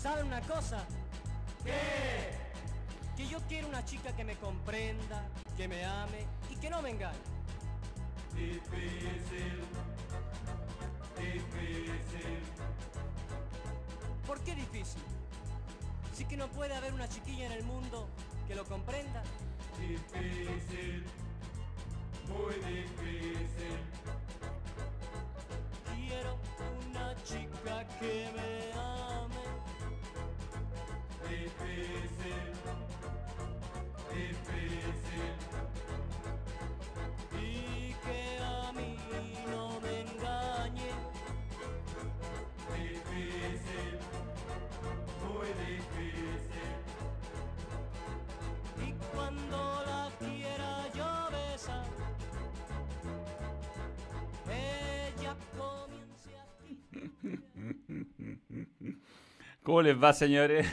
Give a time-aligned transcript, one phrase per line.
[0.00, 0.86] ¿Saben una cosa?
[1.62, 2.30] ¿Qué?
[3.18, 5.28] Que yo quiero una chica que me comprenda,
[5.58, 7.18] que me ame y que no me engañe.
[8.34, 9.60] Difícil,
[11.18, 12.40] difícil.
[14.26, 15.02] ¿Por qué difícil?
[16.14, 18.08] Sí que no puede haber una chiquilla en el mundo
[18.48, 19.22] que lo comprenda.
[19.78, 21.04] Difícil,
[22.26, 23.76] muy difícil.
[25.94, 26.38] Quiero
[26.88, 28.99] una chica que me ame.
[31.30, 32.50] Difícil,
[34.12, 35.32] difícil.
[37.40, 38.96] Y que a mí
[39.48, 40.90] no me engañe.
[42.74, 43.94] Difícil,
[45.22, 46.72] muy difícil.
[48.84, 51.86] Y cuando la quiera yo besar,
[54.48, 56.44] ella comience a
[59.62, 60.66] ¿Cómo les va, señores?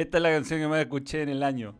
[0.00, 1.74] Esta es la canción que más escuché en el año.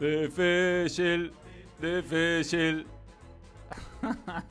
[0.00, 1.30] Difícil,
[1.78, 2.86] difícil.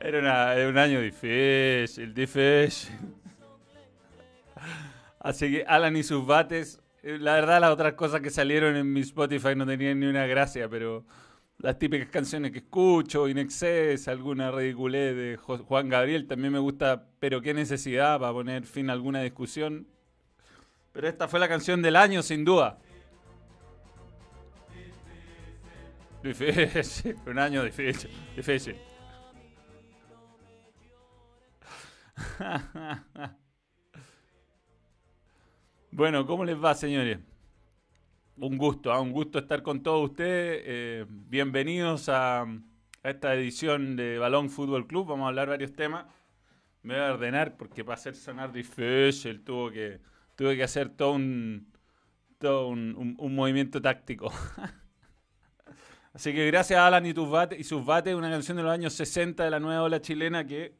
[0.00, 2.94] Era, una- era un año difícil, difícil.
[5.18, 6.80] Así que Alan y sus bates.
[7.02, 10.26] eh, La verdad, las otras cosas que salieron en mi Spotify no tenían ni una
[10.26, 11.04] gracia, pero
[11.62, 17.06] las típicas canciones que escucho, In Excess, alguna ridiculez de Juan Gabriel, también me gusta,
[17.18, 19.86] pero qué necesidad para poner fin a alguna discusión.
[20.92, 22.78] Pero esta fue la canción del año, sin duda.
[26.22, 28.76] Difícil, un año difícil, difícil.
[35.92, 37.18] Bueno, ¿cómo les va, señores?
[38.42, 40.62] Un gusto, ah, un gusto estar con todos ustedes.
[40.64, 42.46] Eh, bienvenidos a,
[43.02, 45.08] esta edición de Balón Fútbol Club.
[45.08, 46.06] Vamos a hablar varios temas.
[46.82, 50.00] Me voy a ordenar porque para hacer sonar difícil tuvo que,
[50.36, 51.70] tuve que hacer todo un,
[52.38, 54.32] todo un, un- movimiento táctico.
[56.14, 59.50] Así que gracias a Alan y, sus bates, una canción de los años 60 de
[59.50, 60.74] la nueva ola chilena que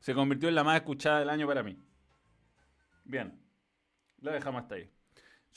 [0.00, 1.76] se convirtió en la más escuchada del año para mí.
[3.04, 3.38] Bien.
[4.22, 4.90] Lo dejamos hasta ahí.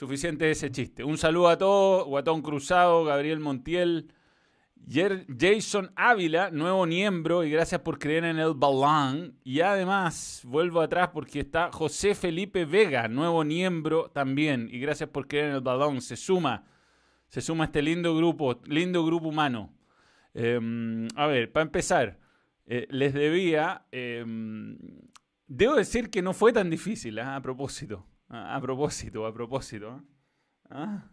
[0.01, 1.03] Suficiente ese chiste.
[1.03, 2.07] Un saludo a todos.
[2.07, 4.11] Guatón Cruzado, Gabriel Montiel,
[4.89, 9.37] Jason Ávila, nuevo miembro, y gracias por creer en el balón.
[9.43, 14.69] Y además, vuelvo atrás porque está José Felipe Vega, nuevo miembro también.
[14.71, 16.01] Y gracias por creer en el balón.
[16.01, 16.63] Se suma,
[17.27, 19.71] se suma este lindo grupo, lindo grupo humano.
[20.33, 22.17] Eh, a ver, para empezar,
[22.65, 23.85] eh, les debía.
[23.91, 24.25] eh,
[25.45, 28.07] debo decir que no fue tan difícil, ah, a propósito.
[28.55, 29.87] A propósito, a propósito.
[29.91, 30.03] ¿ah?
[30.69, 31.11] ¿Ah?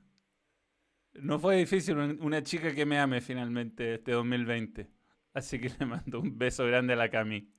[1.21, 4.91] No fue difícil un- una chica que me ame finalmente este 2020.
[5.35, 7.53] Así que le mando un beso grande a la Cami.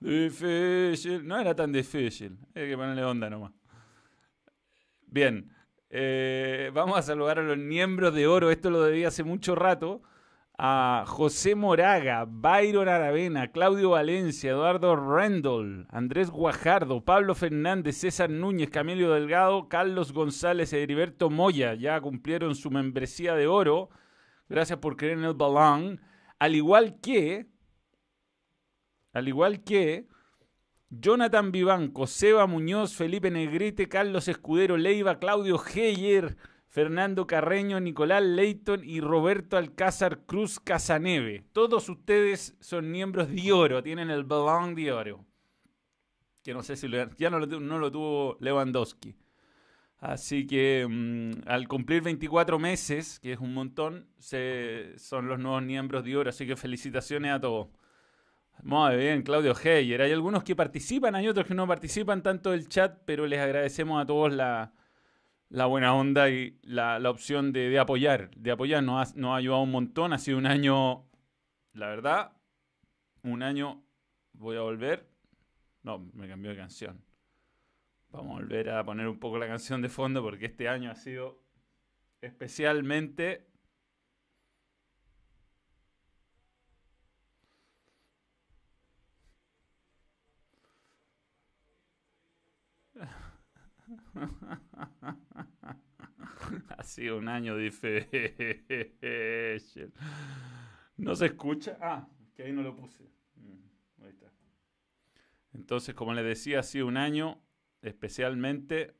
[0.00, 1.26] Difícil.
[1.26, 2.38] No era tan difícil.
[2.54, 3.52] Hay que ponerle onda nomás.
[5.06, 5.52] Bien.
[5.90, 8.50] eh, vamos a saludar a los miembros de oro.
[8.50, 10.02] Esto lo debía hace mucho rato.
[10.62, 18.68] A José Moraga, Byron Aravena, Claudio Valencia, Eduardo Rendell, Andrés Guajardo, Pablo Fernández, César Núñez,
[18.68, 21.72] Camilo Delgado, Carlos González, Heriberto Moya.
[21.72, 23.88] Ya cumplieron su membresía de oro.
[24.50, 26.02] Gracias por creer en el balón.
[26.38, 27.46] Al igual que,
[29.14, 30.08] al igual que
[30.90, 36.36] Jonathan Vivanco, Seba Muñoz, Felipe Negrete, Carlos Escudero Leiva, Claudio Heyer,
[36.70, 41.42] Fernando Carreño, Nicolás Leighton y Roberto Alcázar Cruz Casaneve.
[41.52, 45.26] Todos ustedes son miembros de oro, tienen el balón de oro.
[46.44, 46.88] Que no sé si
[47.18, 49.16] ya no lo, no lo tuvo Lewandowski.
[49.98, 56.04] Así que mm, al cumplir 24 meses, que es un montón, son los nuevos miembros
[56.04, 56.30] de oro.
[56.30, 57.66] Así que felicitaciones a todos.
[58.62, 60.02] Muy bien, Claudio Heyer.
[60.02, 64.00] Hay algunos que participan, hay otros que no participan tanto del chat, pero les agradecemos
[64.00, 64.72] a todos la,
[65.50, 68.30] la buena onda y la, la opción de, de apoyar.
[68.36, 70.12] De apoyar nos ha, nos ha ayudado un montón.
[70.12, 71.04] Ha sido un año,
[71.74, 72.32] la verdad,
[73.22, 73.84] un año.
[74.32, 75.08] Voy a volver.
[75.82, 77.04] No, me cambió de canción.
[78.10, 80.94] Vamos a volver a poner un poco la canción de fondo porque este año ha
[80.94, 81.42] sido
[82.20, 83.46] especialmente
[96.68, 98.08] ha sido un año difícil.
[100.96, 101.78] ¿No se escucha?
[101.80, 103.04] Ah, que ahí no lo puse.
[103.36, 104.32] Mm, ahí está.
[105.54, 107.42] Entonces, como les decía, ha sido un año
[107.82, 108.94] especialmente...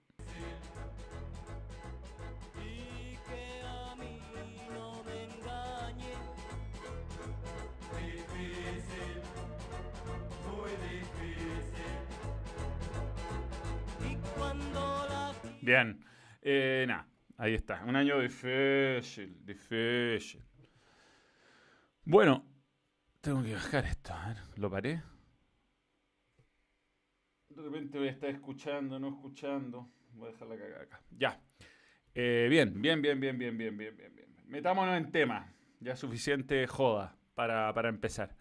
[15.63, 16.05] Bien.
[16.43, 16.87] Eh
[17.41, 17.83] ahí está.
[17.85, 20.43] Un año difícil, difícil.
[22.05, 22.45] Bueno,
[23.21, 24.13] tengo que bajar esto.
[24.13, 25.03] A ver, ¿lo paré?
[27.49, 29.91] De repente voy a estar escuchando, no escuchando.
[30.13, 31.03] Voy a dejar la cagada acá.
[31.11, 31.41] Ya.
[32.15, 34.37] Eh, bien, bien, bien, bien, bien, bien, bien, bien, bien.
[34.47, 35.53] Metámonos en tema.
[35.81, 38.37] Ya suficiente joda para, para empezar.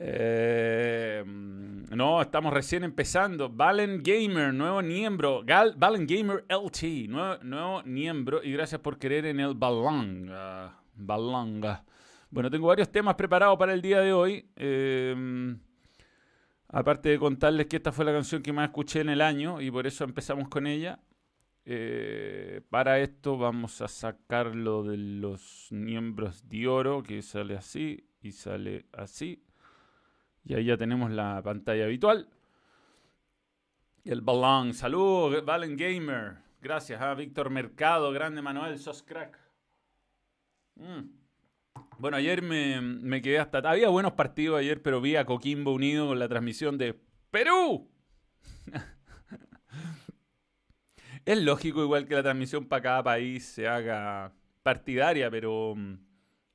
[0.00, 3.48] Eh, no, estamos recién empezando.
[3.48, 5.42] Valen Gamer, nuevo miembro.
[5.44, 8.40] Gal, Valen Gamer LT, nuevo, miembro.
[8.42, 10.80] Y gracias por querer en el Balanga.
[10.94, 11.84] Balanga.
[12.30, 14.48] Bueno, tengo varios temas preparados para el día de hoy.
[14.54, 15.56] Eh,
[16.68, 19.70] aparte de contarles que esta fue la canción que más escuché en el año y
[19.70, 21.00] por eso empezamos con ella.
[21.64, 28.32] Eh, para esto vamos a sacarlo de los miembros de oro, que sale así y
[28.32, 29.42] sale así.
[30.48, 32.26] Y ahí ya tenemos la pantalla habitual.
[34.02, 34.72] Y el balón.
[34.72, 36.38] Saludos, Valen Gamer.
[36.62, 39.38] Gracias a Víctor Mercado, grande Manuel, sos crack.
[40.76, 41.10] Mm.
[41.98, 43.58] Bueno, ayer me, me, quedé hasta...
[43.58, 46.98] Había buenos partidos ayer, pero vi a Coquimbo unido con la transmisión de
[47.30, 47.90] Perú.
[51.26, 56.07] es lógico igual que la transmisión para cada país se haga partidaria, pero mm,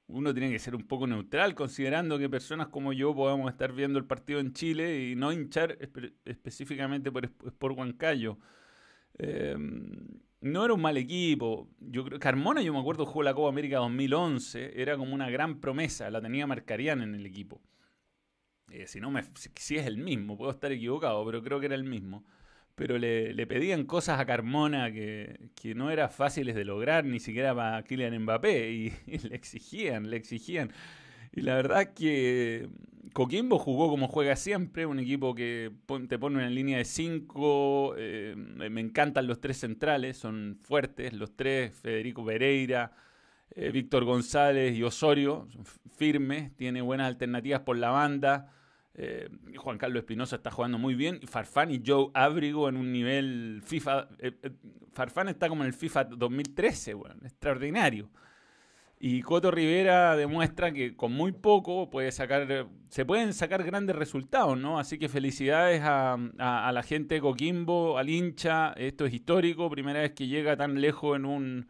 [0.07, 3.99] uno tiene que ser un poco neutral, considerando que personas como yo podamos estar viendo
[3.99, 8.37] el partido en Chile y no hinchar espe específicamente por, por Huancayo.
[9.17, 9.55] Eh,
[10.43, 11.69] no era un mal equipo.
[11.79, 14.81] Yo creo Carmona, yo me acuerdo, jugó la Copa América 2011.
[14.81, 16.09] Era como una gran promesa.
[16.11, 17.61] La tenía Marcarian en el equipo.
[18.69, 19.23] Eh, si no me,
[19.55, 22.25] si, es el mismo, puedo estar equivocado, pero creo que era el mismo.
[22.75, 27.19] Pero le, le pedían cosas a Carmona que, que, no eran fáciles de lograr, ni
[27.19, 28.71] siquiera para Kylian Mbappé.
[28.71, 30.71] Y, y le exigían, le exigían.
[31.31, 32.69] Y la verdad que
[33.13, 35.71] Coquimbo jugó como juega siempre, un equipo que
[36.07, 37.95] te pone en línea de 5.
[37.97, 42.91] Eh, me encantan los tres centrales, son fuertes, los tres, Federico Pereira,
[43.51, 45.47] eh, Víctor González y Osorio,
[45.95, 48.51] firmes, tiene buenas alternativas por la banda.
[48.95, 51.19] Eh, Juan Carlos Espinosa está jugando muy bien.
[51.27, 54.09] Farfán y Joe Abrigo en un nivel FIFA.
[54.91, 58.09] Farfán está como en el FIFA 2013, bueno, extraordinario.
[59.05, 64.57] Y Coto Rivera demuestra que con muy poco puede sacar, se pueden sacar grandes resultados,
[64.57, 64.79] ¿no?
[64.79, 68.71] Así que felicidades a, la gente de Coquimbo, al hincha.
[68.77, 71.67] Esto es histórico, primera vez que llega tan lejos en un,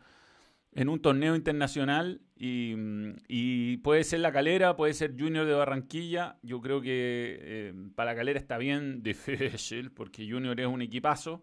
[0.75, 2.21] en un torneo internacional.
[2.35, 6.37] Y, puede ser la calera, puede ser Junior de Barranquilla.
[6.41, 11.41] Yo creo que eh, para la calera está bien difícil, porque Junior es un equipazo.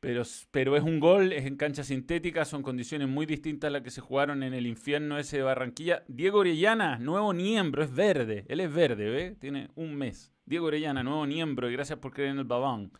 [0.00, 0.22] Pero,
[0.52, 3.90] pero es un gol, es en cancha sintética, son condiciones muy distintas a las que
[3.90, 6.04] se jugaron en el infierno ese de Barranquilla.
[6.06, 9.36] Diego Orellana, nuevo miembro, es verde, él es verde, ¿ve?
[9.40, 10.32] Tiene un mes.
[10.46, 12.92] Diego Orellana, nuevo miembro, y gracias por creer en el babán.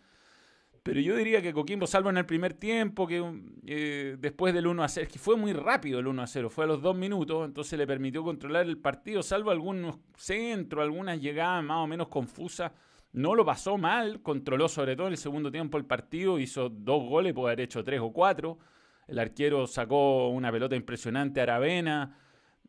[0.89, 3.23] Pero yo diría que Coquimbo, salvo en el primer tiempo, que
[3.67, 6.65] eh, después del 1 a 0, que fue muy rápido el 1 a 0, fue
[6.65, 11.63] a los dos minutos, entonces le permitió controlar el partido, salvo algunos centros, algunas llegadas
[11.63, 12.73] más o menos confusas
[13.13, 17.07] no lo pasó mal, controló sobre todo en el segundo tiempo el partido, hizo dos
[17.07, 18.59] goles, puede haber hecho tres o cuatro.
[19.07, 22.17] El arquero sacó una pelota impresionante a Aravena.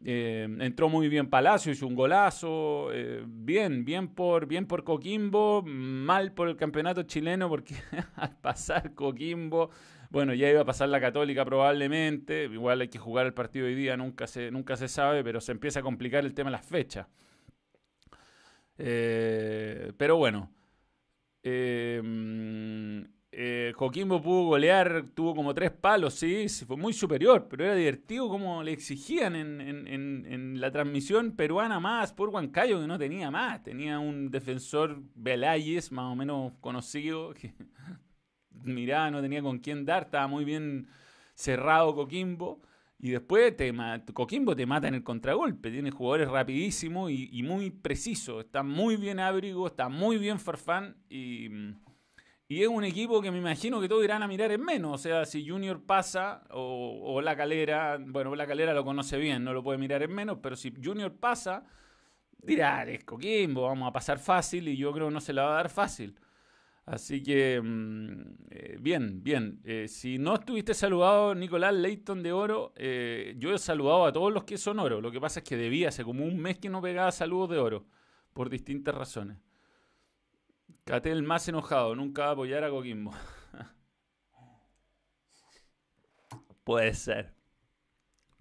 [0.06, 2.90] Eh, entró muy bien Palacio, hizo un golazo.
[2.94, 7.76] Eh, bien, bien por, bien por Coquimbo, mal por el campeonato chileno, porque
[8.16, 9.70] al pasar Coquimbo,
[10.10, 12.46] bueno, ya iba a pasar la Católica probablemente.
[12.46, 15.52] Igual hay que jugar el partido hoy día, nunca se, nunca se sabe, pero se
[15.52, 17.08] empieza a complicar el tema de las fechas.
[18.78, 20.50] Eh, pero bueno.
[23.32, 28.28] Eh, Coquimbo pudo golear, tuvo como tres palos, sí, fue muy superior, pero era divertido
[28.28, 33.64] como le exigían en, la transmisión peruana más por Huancayo, que no tenía más.
[33.64, 37.54] Tenía un defensor Velayes, más o menos conocido, que
[38.64, 40.88] mirá, no tenía con quién dar, estaba muy bien
[41.36, 42.62] cerrado Coquimbo.
[43.02, 43.74] Y después te,
[44.14, 45.72] Coquimbo te mata en el contragolpe.
[45.72, 48.44] Tiene jugadores rapidísimos y, muy precisos.
[48.44, 50.98] Está muy bien Abrigo, está muy bien Farfán.
[51.10, 51.48] Y,
[52.50, 54.94] y, es un equipo que me imagino que todos irán a mirar en menos.
[54.94, 59.54] O sea, si Junior pasa o, La Calera, bueno, La Calera lo conoce bien, no
[59.54, 60.40] lo puede mirar en menos.
[60.42, 61.64] Pero si Junior pasa,
[62.42, 64.68] dirá, es Coquimbo, vamos a pasar fácil.
[64.68, 66.20] Y yo creo que no se la va a dar fácil.
[66.90, 69.62] Así que, mm, eh, bien, bien.
[69.64, 74.34] Eh, si no estuviste saludado, Nicolás Leighton de Oro, eh, yo he saludado a todos
[74.34, 75.00] los que son oro.
[75.00, 77.60] Lo que pasa es que debía, hace como un mes que no pegaba saludos de
[77.60, 77.86] oro,
[78.34, 79.38] por distintas razones.
[80.90, 83.14] Catel más enojado, nunca va a apoyar a Coquimbo.
[86.64, 87.36] Puede ser.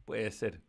[0.06, 0.62] Puede ser.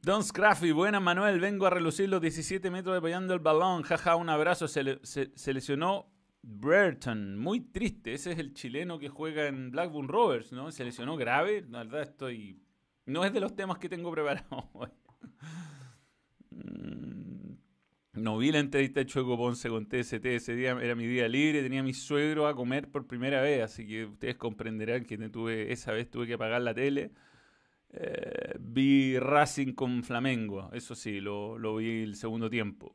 [0.00, 4.30] Don Scraffy, buena Manuel, vengo a relucir los 17 metros apoyando el balón, jaja, un
[4.30, 8.14] abrazo, se, se lesionó Brereton, muy triste.
[8.14, 10.72] Ese es el chileno que juega en Blackburn Rovers, ¿no?
[10.72, 11.66] Se lesionó grave.
[11.68, 12.62] La verdad estoy...
[13.04, 14.88] No es de los temas que tengo preparados hoy.
[18.14, 20.24] No vi la entrevista de Chueco Ponce con TST.
[20.26, 21.62] Ese día era mi día libre.
[21.62, 23.62] Tenía a mi suegro a comer por primera vez.
[23.62, 27.10] Así que ustedes comprenderán que tuve, esa vez tuve que apagar la tele.
[27.90, 30.70] Eh, vi Racing con Flamengo.
[30.72, 32.94] Eso sí, lo, lo vi el segundo tiempo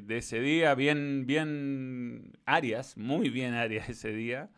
[0.00, 4.50] de ese día, bien, bien Arias, muy bien Arias ese día,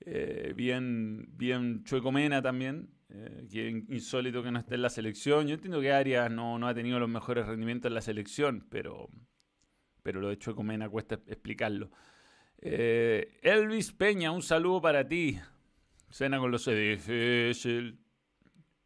[0.00, 5.46] eh, bien, bien Chuecomena también, eh, que insólito que no esté en la selección.
[5.46, 9.08] Yo entiendo que Arias no, no ha tenido los mejores rendimientos en la selección, pero,
[10.06, 11.90] pero lo de Chuecomena cuesta explicarlo.
[12.58, 15.36] Eh, Elvis Peña, un saludo para ti.
[16.10, 17.98] Cena con los difícil,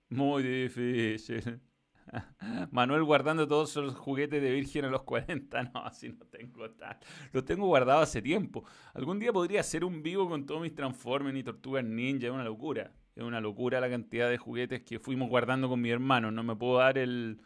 [0.08, 1.60] muy difícil.
[2.70, 5.62] Manuel guardando todos los juguetes de Virgen a los 40.
[5.74, 6.96] No, así no tengo tal.
[7.34, 8.64] Los tengo guardados hace tiempo.
[8.94, 12.28] Algún día podría hacer un vivo con todos mis Transformers y Tortugas Ninja.
[12.28, 12.94] Es una locura.
[13.14, 16.30] Es una locura la cantidad de juguetes que fuimos guardando con mi hermano.
[16.30, 17.42] No me puedo dar el,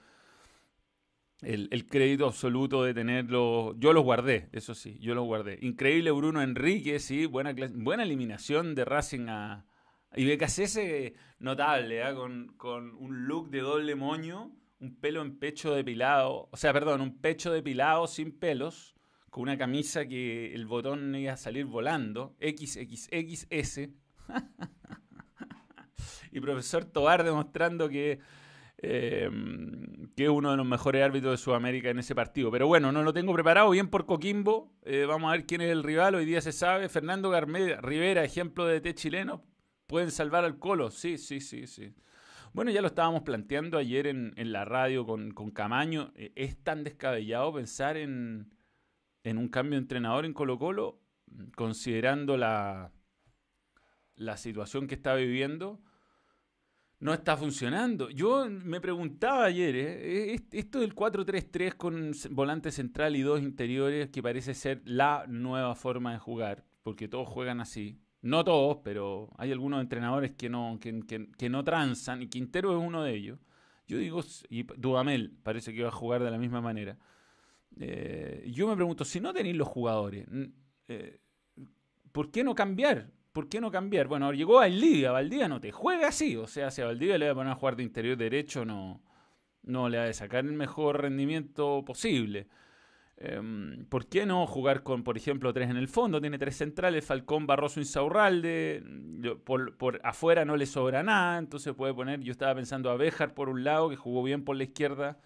[1.45, 3.75] el, crédito absoluto de tenerlo.
[3.79, 5.59] Yo los guardé, eso sí, yo los guardé.
[5.63, 9.67] Increíble Bruno Enrique, sí, buena, buena eliminación de Racing a,
[10.17, 12.15] y BKC notable, ¿eh?
[12.15, 17.01] con, con, un look de doble moño, un pelo en pecho depilado, o sea, perdón,
[17.01, 18.95] un pecho depilado sin pelos,
[19.31, 23.89] con una camisa que el botón iba a salir volando, XXXS.
[26.33, 28.21] y profesor Tobar demostrando que,
[28.87, 32.50] em, que es uno de los mejores árbitros de Sudamérica en ese partido.
[32.50, 34.73] Pero bueno, no lo tengo preparado, bien por Coquimbo.
[34.83, 36.88] Eh, vamos a ver quién es el rival, hoy día se sabe.
[36.88, 39.43] Fernando Garmeda, Rivera, ejemplo de T chileno,
[39.87, 41.95] Pueden salvar al Colo, sí, sí, sí, sí.
[42.55, 46.12] Bueno, ya lo estábamos planteando ayer en, la radio con, Camaño.
[46.14, 48.50] Eh, ¿Es tan descabellado pensar en,
[49.25, 51.00] un cambio de entrenador en Colo Colo,
[51.57, 52.91] considerando la
[54.37, 55.81] situación que está viviendo?
[57.05, 58.09] No está funcionando.
[58.09, 60.41] Yo me preguntaba ayer, ¿eh?
[60.53, 66.15] esto del 4-3-3 con volante central y dos interiores, que parece ser la nueva forma
[66.15, 68.01] de jugar, porque todos juegan así.
[68.23, 73.03] No todos, pero hay algunos entrenadores que no, que, no transan, y Quintero es uno
[73.03, 73.39] de ellos.
[73.87, 76.97] Yo digo, y Dudamel parece que va a jugar de la misma manera.
[77.79, 80.27] Eh, yo me pregunto, si no tenéis los jugadores,
[80.89, 81.21] eh,
[82.13, 83.11] ¿por qué no cambiar?
[83.35, 84.07] ¿Por qué no cambiar?
[84.07, 87.33] Bueno, llegó Valdivia, Valdivia no te juega así, o sea, si a Valdivia le va
[87.33, 89.03] a poner a jugar de interior derecho, no,
[89.64, 92.47] no le va a sacar el mejor rendimiento posible.
[93.17, 96.21] Em, ¿Por qué no jugar con, por ejemplo, tres en el fondo?
[96.21, 98.85] Tiene tres centrales, Falcón, Barroso, Insaurralde.
[99.45, 102.21] Por, por afuera no le sobra nada, entonces puede poner.
[102.21, 105.19] Yo estaba pensando a Béjar por un lado, que jugó bien por la izquierda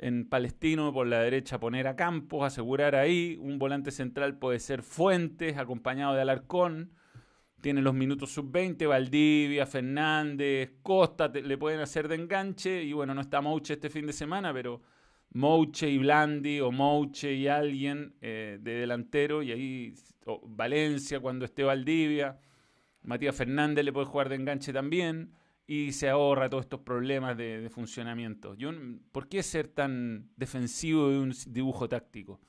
[0.00, 3.38] en Palestino, por la derecha poner a Campos, asegurar ahí.
[3.40, 6.90] Un volante central puede ser Fuentes, acompañado de Alarcón.
[7.64, 12.82] Tiene los minutos sub-20, Valdivia, Fernández, Costa, le pueden hacer de enganche.
[12.82, 14.82] Y bueno, no está Mouche este fin de semana, pero
[15.30, 19.94] Mouche y Blandi o Mouche y alguien eh, de delantero y ahí
[20.42, 22.38] Valencia cuando esté Valdivia,
[23.00, 25.32] Matías Fernández le puede jugar de enganche también
[25.66, 28.54] y se ahorra todos estos problemas de, funcionamiento.
[29.10, 32.42] ¿Por qué ser tan defensivo de un dibujo táctico?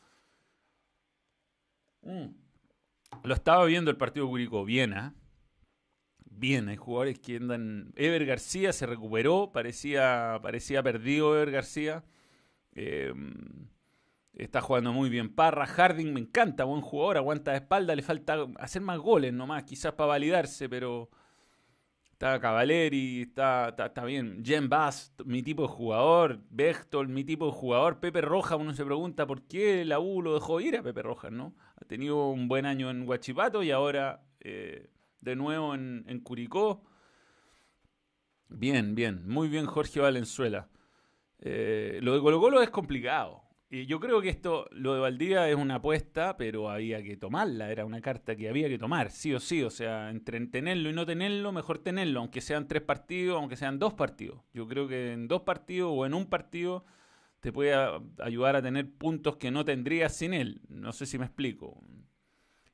[2.02, 2.45] Mm.
[3.24, 5.16] Lo estaba viendo el partido Curicó, Viena.
[6.42, 7.94] Hay jugadores que andan.
[7.96, 12.04] Ever García se recuperó, parecía, parecía perdido Ever García
[12.76, 13.70] Em,
[14.34, 15.66] está jugando muy bien Parra.
[15.66, 17.96] Harding me encanta, buen jugador, aguanta de espalda.
[17.96, 21.10] Le falta hacer más goles nomás, quizás para validarse, pero
[22.16, 24.42] está Cavaleri, está, está, bien.
[24.44, 26.40] Jen Bass, mi tipo de jugador.
[26.50, 28.00] Bechtol, mi tipo de jugador.
[28.00, 31.30] Pepe Roja, uno se pregunta por qué la U lo dejó ir a Pepe Roja,
[31.30, 31.54] ¿no?
[31.76, 36.86] Ha tenido un buen año en Huachipato y ahora eh, de nuevo en, en Curicó.
[38.48, 40.70] Bien, bien, muy bien Jorge Valenzuela.
[41.40, 43.44] Eh, lo de Colo Colo es complicado.
[43.70, 47.72] Y yo creo que esto, lo de Valdivia es una apuesta, pero había que tomarla.
[47.72, 49.64] Era una carta que había que tomar, sí o sí.
[49.64, 53.80] O sea, entre tenerlo y no tenerlo, mejor tenerlo, aunque sean tres partidos, aunque sean
[53.80, 54.42] dos partidos.
[54.54, 56.86] Yo creo que en dos partidos o en un partido
[57.40, 57.76] te puede
[58.20, 60.62] ayudar a tener puntos que no tendrías sin él.
[60.70, 61.82] No sé si me explico.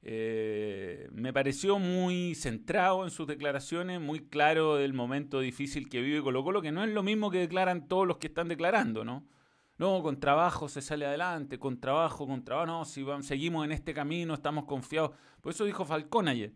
[0.03, 6.21] Eh, me pareció muy centrado en sus declaraciones, muy claro del momento difícil que vive
[6.21, 9.25] Colo Colo, que no es lo mismo que declaran todos los que están declarando, ¿no?
[9.81, 13.71] No, con trabajo se sale adelante, con trabajo, con trabajo, no, si vamos, seguimos en
[13.71, 15.09] este camino, estamos confiados.
[15.41, 16.53] Por eso dijo Falcón ayer.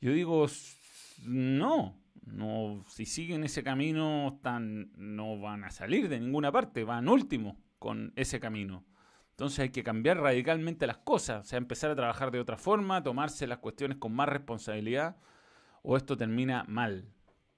[0.00, 0.46] Yo digo,
[1.26, 7.10] no, no, si siguen ese camino, están, no van a salir de ninguna parte, van
[7.10, 8.86] último con ese camino.
[9.32, 13.02] Entonces hay que cambiar radicalmente las cosas, o sea, empezar a trabajar de otra forma,
[13.02, 15.18] tomarse las cuestiones con más responsabilidad,
[15.82, 17.06] o esto termina mal.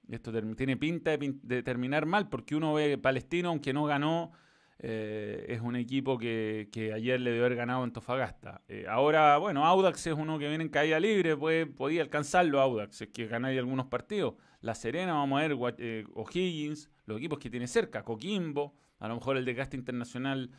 [0.09, 4.33] Esto tiene pinta de, terminar mal porque uno ve Palestino, aunque no ganó,
[4.78, 8.62] eh, es un equipo que, ayer le debe haber ganado Antofagasta.
[8.69, 13.02] Eh, ahora, bueno, Audax es uno que viene en caída libre, puede, podía alcanzarlo Audax,
[13.02, 14.35] es que ganáis algunos partidos.
[14.61, 19.14] La Serena, vamos a ver, eh, O'Higgins, los equipos que tiene cerca, Coquimbo, a lo
[19.16, 20.50] mejor el desgaste internacional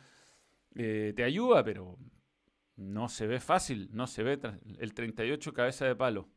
[0.74, 1.96] te ayuda, pero
[2.76, 4.38] no se ve fácil, no se ve
[4.78, 6.28] el 38 cabeza de palo.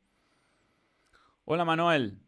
[1.43, 2.19] Hola Manuel.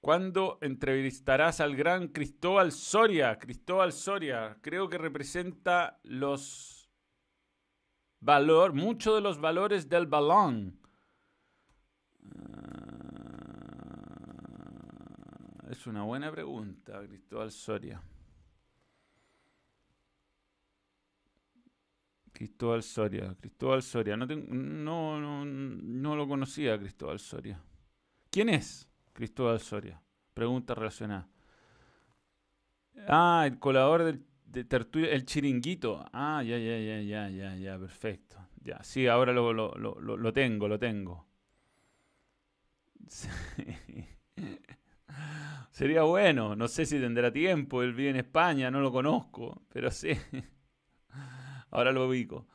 [0.00, 3.38] ¿Cuándo entrevistarás al gran Cristóbal Soria?
[3.38, 6.90] Cristóbal Soria, creo que representa los
[8.18, 10.80] valor, muchos de los valores del balón.
[12.34, 12.80] Ah,
[15.70, 18.02] es una buena pregunta, Cristóbal Soria.
[22.32, 24.16] Cristóbal Soria, Cristóbal Soria.
[24.16, 24.26] No,
[25.20, 27.62] no, no, lo conocía, Cristóbal Soria.
[28.30, 28.89] ¿Quién es
[29.20, 30.00] Cristóbal Soria?
[30.32, 31.28] Pregunta relacionada.
[33.06, 36.02] Ah, el colador del, de Tertulia, el chiringuito.
[36.10, 38.38] Ah, ya, ya, ya, ya, ya, ya, perfecto.
[38.62, 41.26] Ya, sí, ahora lo, lo, lo, lo tengo, lo tengo.
[45.70, 49.90] Sería bueno, no sé si tendrá tiempo, él vive en España, no lo conozco, pero
[49.90, 50.12] sí.
[51.70, 52.46] Ahora lo ubico.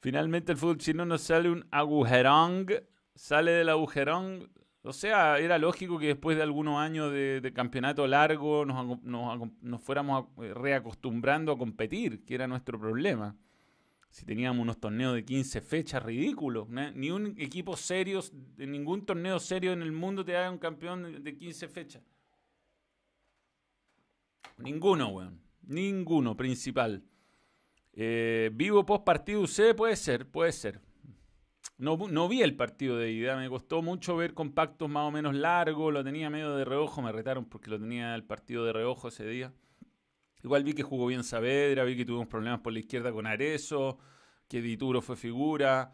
[0.00, 2.66] Finalmente el fútbol chino nos sale un agujerón.
[3.14, 4.50] Sale del agujerón.
[4.86, 10.52] O sea, era lógico que después de algunos años de, campeonato largo nos, fuéramos eh,
[10.52, 13.34] reacostumbrando a competir, que era nuestro problema.
[14.10, 16.68] Si teníamos unos torneos de 15 fechas, ridículos.
[16.68, 18.20] Ni un equipo serio,
[18.58, 22.02] ningún torneo serio en el mundo te haga un campeón de 15 fechas.
[24.58, 25.40] Ninguno, weón.
[25.62, 27.02] Ninguno principal.
[27.94, 30.82] Eh, vivo post partido UC, puede ser, puede ser.
[31.76, 35.34] No, no, vi el partido de ida, me costó mucho ver compactos más o menos
[35.34, 39.08] largos, lo tenía medio de reojo, me retaron porque lo tenía el partido de reojo
[39.08, 39.52] ese día.
[40.44, 43.98] Igual vi que jugó bien Saavedra, vi que tuvimos problemas por la izquierda con Arezo,
[44.46, 45.92] que Dituro fue figura.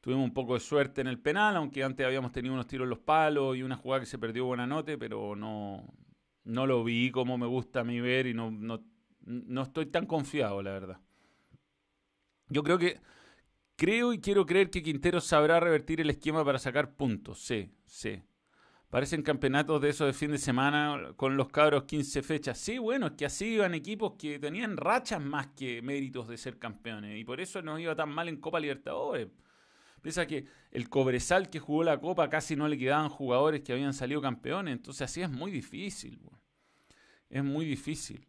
[0.00, 2.90] Tuvimos un poco de suerte en el penal, aunque antes habíamos tenido unos tiros en
[2.90, 5.84] los palos y una jugada que se perdió buena nota, pero no,
[6.44, 8.82] no lo vi como me gusta a mí ver y no, no,
[9.20, 11.00] no estoy tan confiado, la verdad.
[12.48, 13.00] Yo creo que,
[13.78, 17.38] creo y quiero creer que Quintero sabrá revertir el esquema para sacar puntos.
[17.38, 18.20] Sí, sí.
[18.90, 22.58] Parecen campeonatos de esos de fin de semana con los cabros 15 fechas.
[22.58, 26.58] Sí, bueno, es que así iban equipos que tenían rachas más que méritos de ser
[26.58, 27.20] campeones.
[27.20, 29.28] Y por eso nos iba tan mal en Copa Libertadores.
[30.02, 33.94] Piensa que el Cobresal que jugó la Copa casi no le quedaban jugadores que habían
[33.94, 34.72] salido campeones.
[34.72, 36.18] Entonces así es muy difícil.
[37.30, 38.26] Es muy difícil.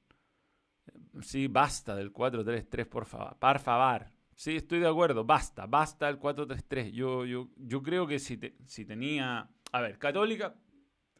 [1.21, 3.37] Sí, basta del 4-3-3, por favor.
[3.39, 4.18] Par favor.
[4.39, 5.25] Sí, estoy de acuerdo.
[5.25, 6.91] Basta, basta el 4-3-3.
[6.91, 9.49] Yo, yo, yo creo que si, si tenía.
[9.73, 10.55] A ver, Católica,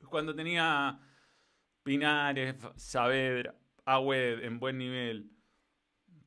[0.10, 0.98] cuando tenía
[1.84, 3.54] Pinares, Saavedra,
[3.84, 5.30] Agüed en buen nivel,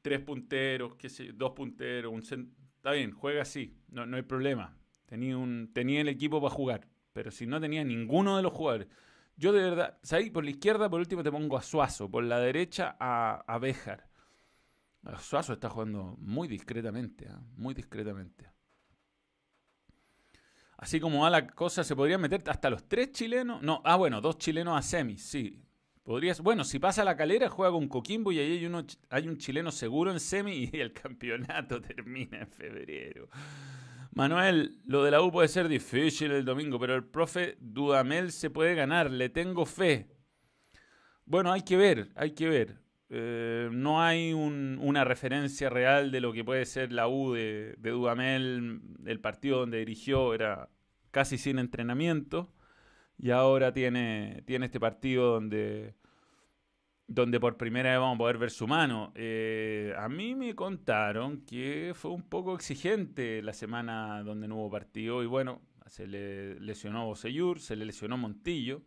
[0.03, 4.77] tres punteros, qué sé, dos punteros, un está bien, juega así, no, no hay problema.
[5.07, 8.89] Tenía, un, tenía el equipo para jugar, pero si no tenía ninguno de los jugadores.
[9.37, 10.31] Yo de verdad, ¿sabes?
[10.31, 12.11] Por la izquierda, por último, te pongo a Suazo.
[12.11, 14.12] Por la derecha, a, a Béjar.
[15.21, 17.41] Suazo está jugando muy discretamente, ¿ah?
[17.57, 18.51] muy discretamente.
[20.77, 23.63] Así como va la cosa, se podría meter hasta los tres chilenos.
[23.63, 25.65] No, ah, bueno, dos chilenos a semis, sí.
[26.03, 29.71] Podrías, bueno, si pasa la calera, juega con Coquimbo y ahí hay, hay un chileno
[29.71, 33.29] seguro en semi y el campeonato termina en febrero.
[34.13, 38.51] Manuel, lo de la U puede ser difícil el domingo, pero el profe Dudamel se
[38.51, 40.11] puede ganar, le tengo fe.
[41.25, 42.82] Bueno, hay que ver, hay que ver.
[43.15, 47.91] Eh, no hay una referencia real de lo que puede ser la U de, de
[47.91, 48.81] Dudamel.
[49.05, 50.71] El partido donde dirigió era
[51.11, 52.53] casi sin entrenamiento
[53.19, 55.95] y ahora tiene, tiene este partido donde
[57.15, 59.13] donde por primera vez vamos a poder ver su mano.
[59.15, 64.71] Eh, a mí me contaron que fue un poco exigente la semana donde no hubo
[64.71, 68.83] partido y bueno, se le lesionó Boseyur, se le lesionó Montillo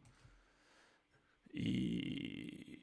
[1.54, 2.75] y,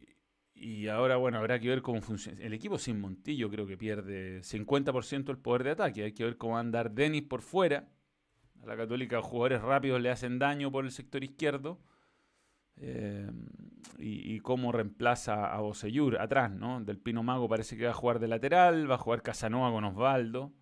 [0.62, 2.40] y ahora bueno, habrá que ver cómo funciona.
[2.40, 6.36] El equipo sin Montillo creo que pierde 50% el poder de ataque, hay que ver
[6.36, 7.88] cómo va a andar Denis por fuera.
[8.62, 11.80] A la Católica jugadores rápidos le hacen daño por el sector izquierdo.
[12.76, 13.28] Eh,
[13.98, 16.80] y, cómo reemplaza a Boseyur atrás, ¿no?
[16.80, 19.84] Del Pino Mago parece que va a jugar de lateral, va a jugar Casanova con
[19.84, 20.52] Osvaldo.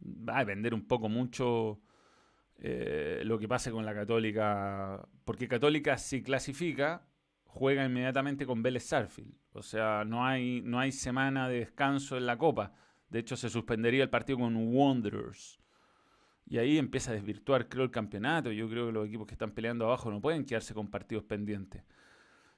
[0.00, 1.80] Va a depender un poco mucho
[2.56, 7.04] eh, lo que pase con la Católica, porque Católica si clasifica,
[7.52, 9.34] juega inmediatamente con Vélez Sarfield.
[9.52, 12.72] O sea, no hay, no hay semana de descanso en la Copa.
[13.10, 15.60] De hecho, se suspendería el partido con Wanderers.
[16.48, 18.50] Y ahí empieza a desvirtuar, creo, el campeonato.
[18.52, 21.82] Yo creo que los equipos que están peleando abajo no pueden quedarse con partidos pendientes.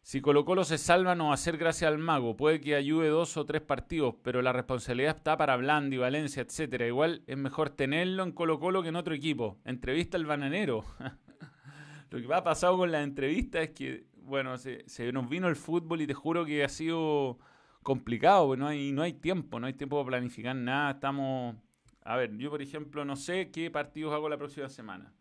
[0.01, 2.37] Si Colo Colo se salva, no va a gracias al mago.
[2.37, 6.87] Puede que ayude dos o tres partidos, pero la responsabilidad está para Blandi, Valencia, etcétera.
[6.87, 9.59] Igual es mejor tenerlo en Colo Colo que en otro equipo.
[9.65, 10.85] Entrevista al bananero.
[12.11, 16.03] Lo que ha pasado con la entrevista es que, bueno, se, nos vino el fútbol
[16.03, 17.39] y te juro que ha sido
[17.83, 20.93] complicado, pues no hay, no hay tiempo, no hay tiempo para planificar nada.
[20.93, 21.57] Estamos.
[22.03, 25.13] A ver, yo por ejemplo no sé qué partidos hago la próxima semana.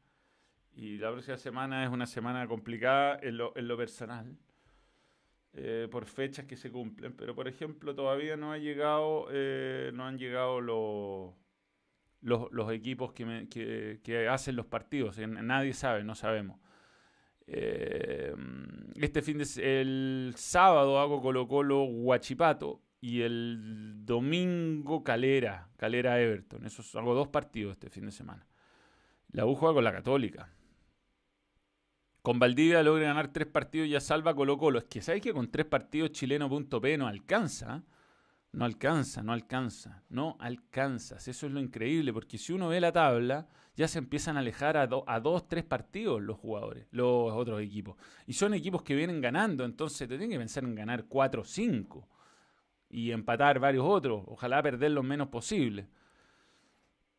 [0.76, 4.36] Y la próxima semana es una semana complicada en lo, en lo personal
[5.56, 7.14] eh, por fechas que se cumplen.
[7.14, 11.32] Pero, por ejemplo, todavía no ha llegado, eh, no han llegado los,
[12.52, 15.20] los, equipos que, que, hacen los partidos.
[15.20, 16.60] Nadie sabe, no sabemos.
[17.46, 17.93] Eh,
[19.04, 26.66] este fin de el sábado hago Colo Colo Huachipato y el domingo Calera, Calera Everton.
[26.66, 28.48] Esos hago dos partidos este fin de semana.
[29.32, 30.50] La U juega con la Católica.
[32.22, 34.80] Con Valdivia logra ganar tres partidos y ya salva Colo Colo.
[34.80, 37.84] Es que sabes que con tres partidos chileno.p no alcanza.
[38.54, 41.28] No alcanza, no alcanza, no alcanzas.
[41.28, 44.78] Eso es lo increíble, porque si uno ve la tabla, ya se empiezan a alejar
[44.78, 47.98] a, a dos, tres partidos los jugadores, los otros equipos.
[48.28, 51.46] Y son equipos que vienen ganando, entonces te tienen que pensar en ganar cuatro o
[51.46, 52.08] cinco
[52.90, 54.24] y empatar varios otros.
[54.28, 55.90] Ojalá perder lo menos posible.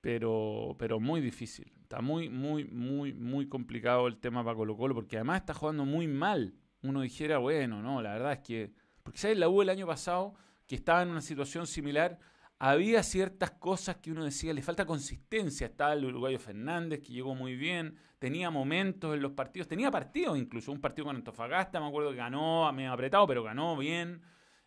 [0.00, 1.72] Pero, pero muy difícil.
[1.82, 5.84] Está muy, muy, muy, muy complicado el tema para Colo Colo, porque además está jugando
[5.84, 6.54] muy mal.
[6.82, 8.72] Uno dijera, bueno, no, la verdad es que...
[9.02, 9.36] Porque, ¿sabes?
[9.36, 10.34] La U el año pasado,
[10.66, 12.18] que estaba en una situación similar,
[12.58, 15.66] había ciertas cosas que uno decía, le falta consistencia.
[15.66, 20.38] Estaba el uruguayo Fernández, que llegó muy bien, tenía momentos en los partidos, tenía partidos
[20.38, 24.22] incluso, un partido con Antofagasta, me acuerdo que ganó, medio apretado, pero ganó bien.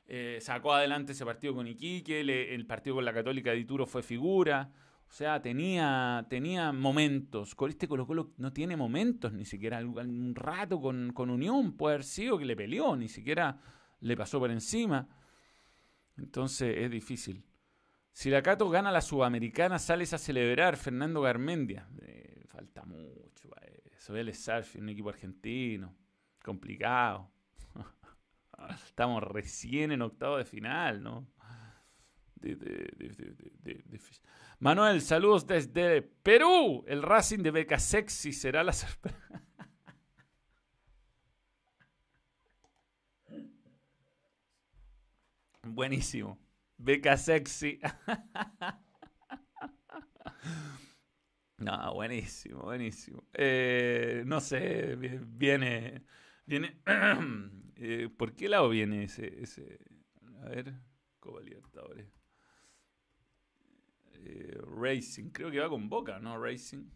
[0.09, 4.03] Eh, sacó adelante ese partido con Iquique, el partido con la Católica de Ituro fue
[4.03, 4.69] figura.
[5.09, 7.55] O sea, tenía, tenía momentos.
[7.55, 11.95] Con este Colo Colo no tiene momentos, ni siquiera un rato con, con Unión puede
[11.95, 13.57] haber sido que le peleó, ni siquiera
[14.01, 15.07] le pasó por encima.
[16.17, 17.43] Entonces es difícil.
[18.11, 21.87] Si la Cato gana la Sudamericana, sales a celebrar Fernando Garmendia.
[22.01, 24.15] Eh, falta mucho para eso.
[24.15, 25.95] El Sarfi, un equipo argentino.
[26.43, 27.29] Complicado.
[28.87, 31.27] Estamos recién en octavo de final, ¿no?
[34.59, 36.83] Manuel, saludos desde Perú.
[36.87, 39.46] El Racing de Beca Sexy será la sorpresa.
[45.75, 46.39] Buenísimo.
[46.77, 47.79] Beca Sexy.
[51.57, 53.23] No, buenísimo, buenísimo.
[53.33, 56.03] Eh, no sé, viene.
[56.45, 56.79] viene
[57.75, 59.79] eh, ¿Por qué lado viene ese, ese?
[60.43, 60.73] A ver,
[61.19, 62.07] Copa Libertadores.
[64.13, 66.37] Eh, Racing, creo que va con Boca, ¿no?
[66.41, 66.89] Racing.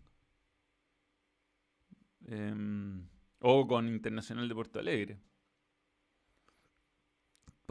[2.27, 3.07] Em,
[3.39, 5.19] o con Internacional de Porto Alegre.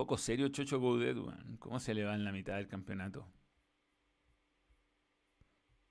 [0.01, 1.15] Poco serio Chocho Goudet,
[1.59, 3.29] ¿cómo se le va en la mitad del campeonato?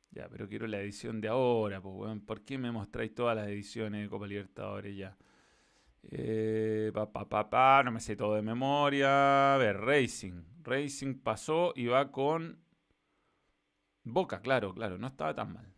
[0.10, 4.02] Ya, pero quiero la edición de ahora, pues, ¿Por qué me mostráis todas las ediciones
[4.02, 5.16] de Copa Libertadores ya?
[6.02, 9.54] Eh, pa, pa, pa, pa, no me sé todo de memoria.
[9.54, 10.42] A ver, Racing.
[10.64, 12.58] Racing pasó y va con
[14.04, 15.72] Boca, claro, claro, no estaba tan mal.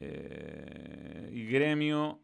[0.00, 2.20] Eh, y Gremio,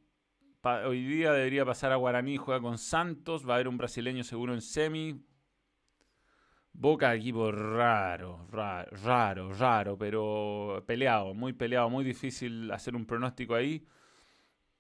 [0.65, 4.55] hoy día debería pasar a Guaraní, juega con Santos, va a haber un brasileño seguro
[4.55, 5.21] en semi.
[6.75, 13.55] Boca, equipo raro, raro, raro, raro, pero peleado, muy peleado, muy difícil hacer un pronóstico
[13.55, 13.87] ahí.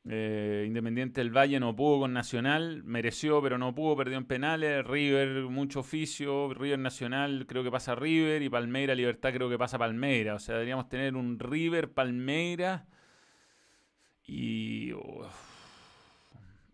[0.04, 4.84] Eh, Independiente del Valle no pudo con Nacional, mereció, pero no pudo, perdió en penales.
[4.84, 6.52] River, mucho oficio.
[6.54, 8.42] River Nacional, creo que pasa River.
[8.42, 10.34] Y Palmeira, Libertad, creo que pasa Palmeira.
[10.34, 12.86] O sea, deberíamos tener un River, Palmeira.
[14.26, 14.92] Y.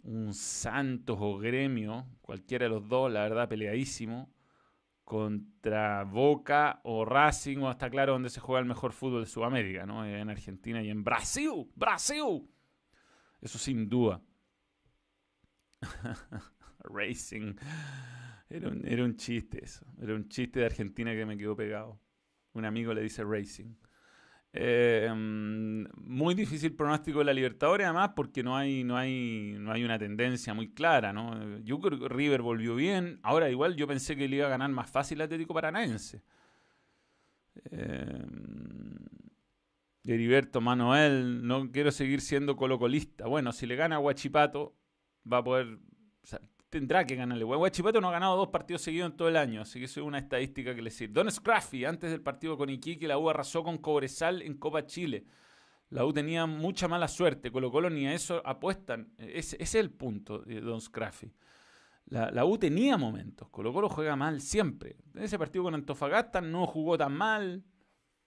[0.09, 4.33] un Santos o Gremio, cualquiera de los dos, la verdad, peleadísimo.
[5.05, 9.87] Contra Boca o Racing, o está claro dónde se juega el mejor fútbol de Sudamérica,
[9.87, 10.05] ¿no?
[10.05, 11.67] En Argentina y en Brasil.
[11.75, 12.47] ¡Brasil!
[13.41, 14.21] Eso sin duda.
[16.81, 17.55] Racing.
[18.51, 19.87] Era un, era un, chiste eso.
[20.01, 22.01] Era un chiste de Argentina que me quedó pegado.
[22.53, 23.75] Un amigo le dice Racing.
[24.53, 29.85] Eh, muy difícil pronóstico de la Libertadores, además, porque no hay, no hay, no hay
[29.85, 31.35] una tendencia muy clara, ¿no?
[32.09, 33.21] River volvió bien.
[33.23, 36.23] Ahora, igual, yo pensé que le iba a ganar más fácil Atlético Paranaense.
[37.71, 38.25] Eh,
[40.05, 43.27] Heriberto Manuel, no quiero seguir siendo colocolista.
[43.27, 44.75] Bueno, si le gana a Guachipato,
[45.31, 45.79] va a poder.
[46.71, 47.45] Tendrá que ganarle.
[47.45, 50.07] Huachipato no ha ganado dos partidos seguidos en todo el año, así que eso es
[50.07, 51.15] una estadística que le sirve.
[51.15, 55.25] Don Scraffy, antes del partido con Iquique, la U arrasó con Cobresal en Copa Chile.
[55.91, 59.13] La U tenía mucha mala suerte, Colo Colo ni a eso apuestan.
[59.17, 61.33] Ese, ese es el punto de Don Scraffy.
[62.11, 64.97] La, U tenía momentos, Colo Colo juega mal siempre.
[65.15, 67.65] En ese partido con Antofagasta no jugó tan mal,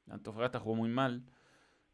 [0.07, 1.23] Antofagasta jugó muy mal,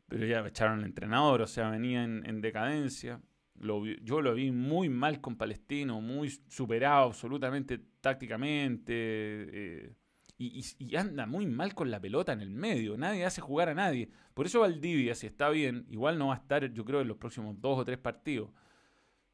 [0.08, 3.22] pero ya echaron al entrenador, o sea, venía en, en decadencia.
[3.60, 8.94] Yo lo vi muy mal con Palestino, muy superado absolutamente tácticamente.
[8.94, 9.96] Eh,
[10.38, 12.98] y, anda muy mal con la pelota en el medio.
[12.98, 14.10] Nadie hace jugar a nadie.
[14.34, 17.18] Por eso Valdivia, si está bien, igual no va a estar, yo creo, en los
[17.18, 18.52] próximos dos o tres partidos.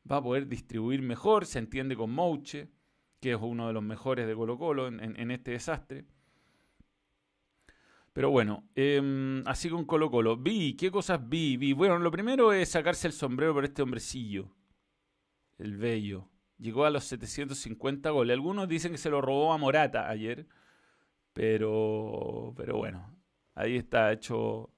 [0.10, 1.46] Va a poder distribuir mejor.
[1.46, 2.70] Se entiende con Mouche,
[3.20, 6.06] que es uno de los mejores de Colo Colo en este desastre.
[8.14, 10.38] Pero bueno, eh, así con Colo Colo.
[10.38, 11.58] Vi, ¿qué cosas vi?
[11.58, 11.74] Vi.
[11.74, 14.56] Bueno, lo primero es sacarse el sombrero por este hombrecillo.
[15.58, 16.30] El bello.
[16.60, 18.34] Llegó a los 750 goles.
[18.36, 20.48] Algunos dicen que se lo robó a Morata ayer.
[21.34, 23.18] Pero, pero bueno,
[23.56, 24.70] ahí está, hecho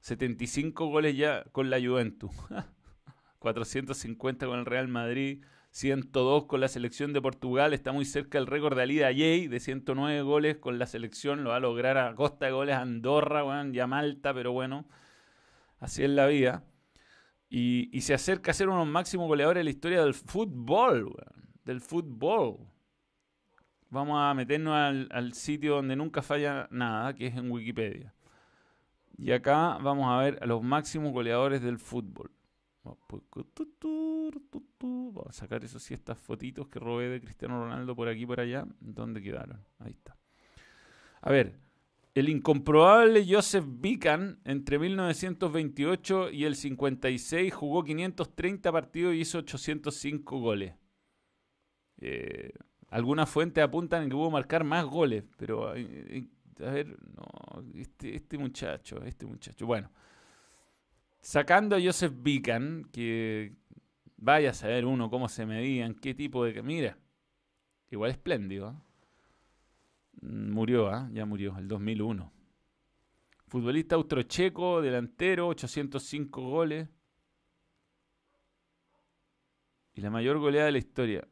[0.00, 2.30] 75 goles ya con la Juventus.
[3.40, 5.44] 450 con el Real Madrid.
[5.74, 9.58] 102 con la selección de Portugal, está muy cerca el récord de Alida Yey de
[9.58, 13.72] 109 goles con la selección, lo va a lograr a costa de goles Andorra, bueno,
[13.72, 14.86] ya Malta, pero bueno,
[15.80, 16.62] así es la vida.
[17.50, 20.14] Y, y, se acerca a ser uno de los máximos goleadores de la historia del
[20.14, 21.12] fútbol,
[21.64, 22.58] del fútbol.
[23.90, 28.14] Vamos a meternos al, al sitio donde nunca falla nada, que es en Wikipedia.
[29.18, 32.30] Y acá vamos a ver a los máximos goleadores del fútbol.
[34.80, 38.26] Vamos a sacar eso sí, estas fotitos que robé de Cristiano Ronaldo por aquí y
[38.26, 38.66] por allá.
[38.80, 39.64] ¿Dónde quedaron?
[39.78, 40.16] Ahí está.
[41.22, 41.58] A ver,
[42.14, 50.38] el incomprobable Joseph Bican entre 1928 y el 56 jugó 530 partidos y hizo 805
[50.38, 50.74] goles.
[51.98, 52.52] Eh,
[52.90, 56.28] algunas fuentes apuntan en que hubo marcar más goles, pero eh,
[56.60, 59.66] a ver, no, este, este muchacho, este muchacho.
[59.66, 59.90] Bueno,
[61.24, 63.54] sacando a Joseph Bican, que
[64.18, 66.62] vaya a saber uno cómo se medían, qué tipo de...
[66.62, 66.98] Mira,
[67.90, 68.70] igual espléndido.
[68.70, 68.74] ¿eh?
[70.20, 71.08] Murió, ¿eh?
[71.12, 72.30] ya murió, el 2001.
[73.46, 76.88] Futbolista austrocheco, delantero, 805 goles.
[79.94, 81.26] Y la mayor goleada de la historia.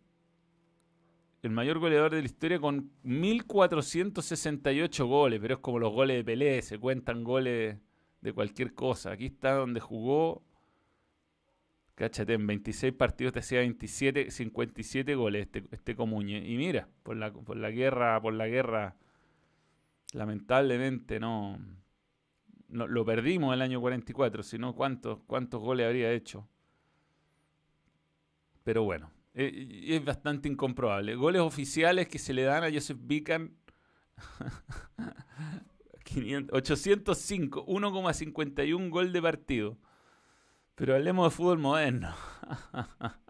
[1.42, 6.24] El mayor goleador de la historia con 1468 goles, pero es como los goles de
[6.24, 7.76] Pelé, se cuentan goles
[8.22, 9.12] de cualquier cosa.
[9.12, 10.42] Aquí está donde jugó.
[11.94, 16.38] Cáchate, en 26 partidos te hacía 27, 57 goles este, este Comuñe.
[16.38, 18.96] Y mira, por la, por la guerra, por la guerra,
[20.14, 21.58] lamentablemente no,
[22.68, 26.48] no lo perdimos el año 44, sino cuántos, cuántos goles habría hecho.
[28.64, 31.14] Pero bueno, eh, es bastante incomprobable.
[31.14, 33.54] Goles oficiales que se le dan a Joseph Bican
[36.52, 39.78] 805, 1,51 gol de partido.
[40.74, 42.14] Pero hablemos de fútbol moderno.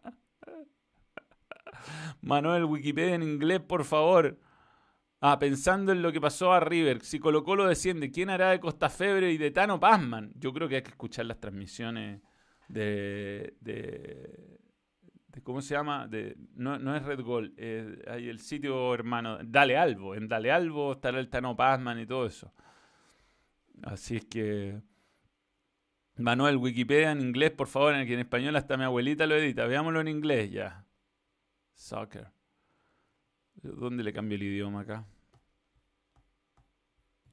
[2.23, 4.39] Manuel, Wikipedia en inglés, por favor.
[5.21, 7.03] Ah, pensando en lo que pasó a River.
[7.03, 10.33] Si Colo Colo desciende, ¿quién hará de Costa Febre y de Tano Pazman?
[10.35, 12.21] Yo creo que hay que escuchar las transmisiones
[12.69, 13.55] de...
[13.61, 14.59] de,
[15.45, 16.09] ¿Cómo se llama?
[16.55, 17.55] No, no es Red Gol.
[18.09, 19.39] Hay el sitio hermano.
[19.45, 20.15] Dale Albo.
[20.15, 22.53] En Dale Albo estará el Tano Pazman y todo eso.
[23.83, 24.81] Así es que...
[26.17, 29.67] Manuel, Wikipedia en inglés, por favor, en que en español hasta mi abuelita lo edita.
[29.67, 30.85] Veámoslo en inglés ya.
[31.75, 32.31] Soccer.
[33.55, 35.07] ¿Dónde le cambio el idioma acá?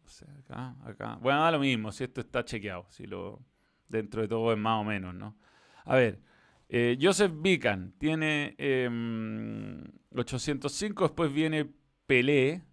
[0.05, 1.15] O sea, acá, acá.
[1.21, 2.85] Bueno, da lo mismo, si esto está chequeado.
[2.89, 3.45] Si lo,
[3.87, 5.37] dentro de todo es más o menos, ¿no?
[5.85, 6.21] A ver,
[6.69, 8.89] eh, Joseph Bican tiene eh,
[10.15, 11.69] 805, después viene
[12.05, 12.63] Pelé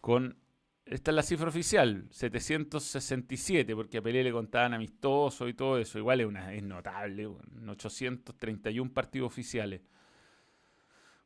[0.00, 0.38] con
[0.86, 5.98] esta es la cifra oficial, 767, porque a Pelé le contaban amistoso y todo eso.
[5.98, 9.80] Igual es, una, es notable, 831 partidos oficiales.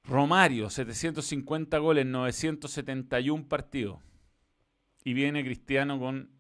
[0.05, 3.99] Romario, 750 goles, 971 partidos.
[5.05, 6.31] Y viene Cristiano con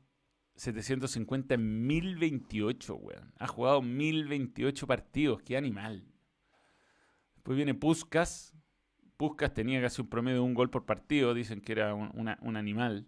[0.56, 3.35] 750 en 1028, weón.
[3.38, 6.04] Ha jugado 1028 partidos, qué animal.
[7.35, 8.54] Después viene Puskas,
[9.20, 13.06] Puskas tenía casi un promedio de un gol por partido, dicen que era un, animal.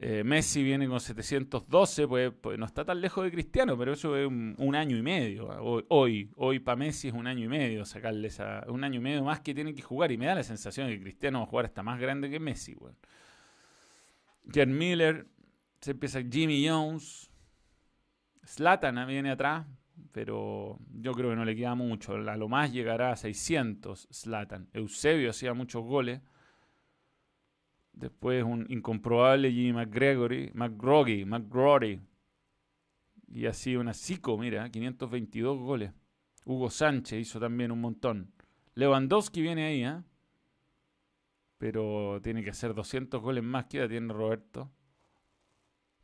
[0.00, 4.16] Eh, Messi viene con 712, pues, pues, no está tan lejos de Cristiano, pero eso
[4.16, 5.46] es un, año y medio.
[5.90, 9.22] Hoy, hoy, para Messi es un año y medio sacarle esa, un año y medio
[9.22, 10.10] más que tiene que jugar.
[10.10, 12.40] Y me da la sensación de que Cristiano va a jugar hasta más grande que
[12.40, 12.74] Messi.
[12.74, 12.96] Bueno.
[14.66, 15.28] Miller,
[15.82, 17.30] se empieza Jimmy Jones,
[18.42, 19.68] Slatan viene atrás,
[20.14, 22.14] pero yo creo que no le queda mucho.
[22.14, 24.68] A lo más llegará a 600 Slatan.
[24.72, 26.20] Eusebio hacía muchos goles.
[27.92, 32.00] Después un incomprobable Jimmy McGregory, McGroggy, McGrory.
[33.32, 35.92] Y así una Zico, mira, 522 goles.
[36.44, 38.32] Hugo Sánchez hizo también un montón.
[38.74, 40.00] Lewandowski viene ahí, ¿eh?
[41.58, 43.64] Pero tiene que hacer 200 goles más.
[43.64, 44.70] ¿Qué edad tiene Roberto?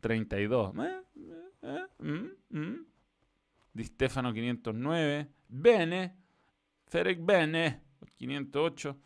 [0.01, 0.75] 32.
[0.79, 1.01] ¿Eh?
[1.63, 1.87] ¿Eh?
[2.01, 2.59] ¿Mm?
[2.59, 2.90] ¿Mm?
[3.71, 5.33] Di Stefano 509.
[5.47, 6.17] Bene.
[6.85, 7.85] Ferek Bene
[8.17, 9.01] 508.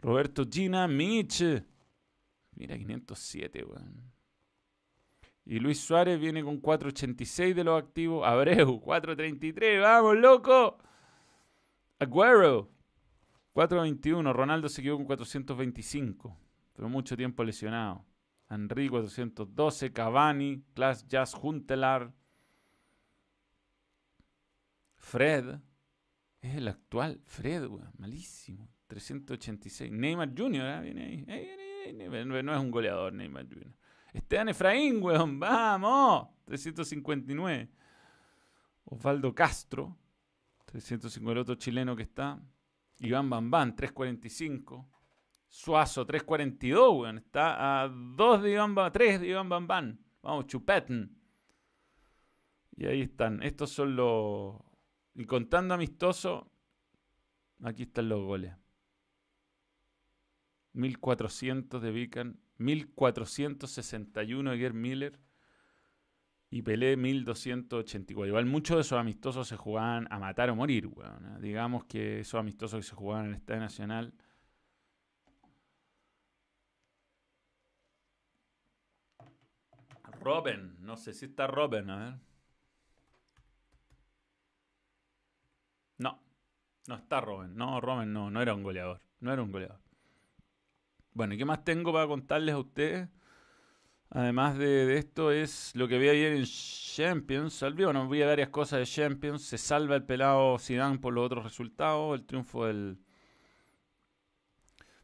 [0.00, 1.42] Roberto Gina Mich.
[2.54, 4.12] Mira, 507, weón.
[5.44, 8.26] Y Luis Suárez viene con 486 de los activos.
[8.26, 9.80] Abreu, 433.
[9.80, 10.78] ¡Vamos, loco!
[11.98, 12.70] Aguero,
[13.52, 14.32] 421.
[14.32, 16.36] Ronaldo se quedó con 425.
[16.74, 18.04] Pero mucho tiempo lesionado.
[18.48, 19.92] Henry, 412.
[19.92, 22.12] Cavani, Klaas Jazz Juntelar.
[25.02, 25.60] Fred.
[26.40, 27.20] Es el actual.
[27.24, 27.92] Fred, weón.
[27.98, 28.68] Malísimo.
[28.86, 29.92] 386.
[29.92, 30.62] Neymar Jr.
[30.62, 30.80] ¿eh?
[30.82, 31.24] viene ahí.
[31.24, 32.24] viene ahí.
[32.24, 33.74] No es un goleador, Neymar Jr.
[34.12, 36.28] Esteban Efraín, weón, vamos.
[36.44, 37.70] 359.
[38.84, 39.96] Osvaldo Castro,
[40.66, 42.40] 350 el otro chileno que está.
[42.98, 44.88] Iván Bambán, 345.
[45.48, 47.18] Suazo, 342, weón.
[47.18, 50.04] Está a 2 de Iván Bambán, 3 de Iván Bambán.
[50.22, 51.16] Vamos, Chupeten.
[52.76, 53.42] Y ahí están.
[53.42, 54.56] Estos son los...
[55.14, 56.50] Y contando amistoso,
[57.62, 58.54] aquí están los goles.
[60.72, 65.20] 1400 de Vican, 1461 de Gerd Miller
[66.50, 68.26] y Pelé 1284.
[68.26, 71.26] Igual muchos de esos amistosos se jugaban a matar o morir, weón.
[71.26, 71.40] ¿eh?
[71.40, 74.14] Digamos que esos amistosos que se jugaban en el Estadio Nacional.
[80.20, 82.14] Robin, no sé si está Robin, a ver.
[85.98, 86.20] No,
[86.86, 87.54] no está Robin.
[87.56, 89.00] No, Robin no, no era un goleador.
[89.20, 89.80] No era un goleador.
[91.14, 93.08] Bueno, ¿y qué más tengo para contarles a ustedes?
[94.14, 97.64] Además de, esto, es lo que vi ayer en Champions.
[97.74, 99.42] Bueno, vi varias cosas de Champions.
[99.42, 102.18] Se salva el pelado Zidane por los otros resultados.
[102.18, 102.98] El triunfo del.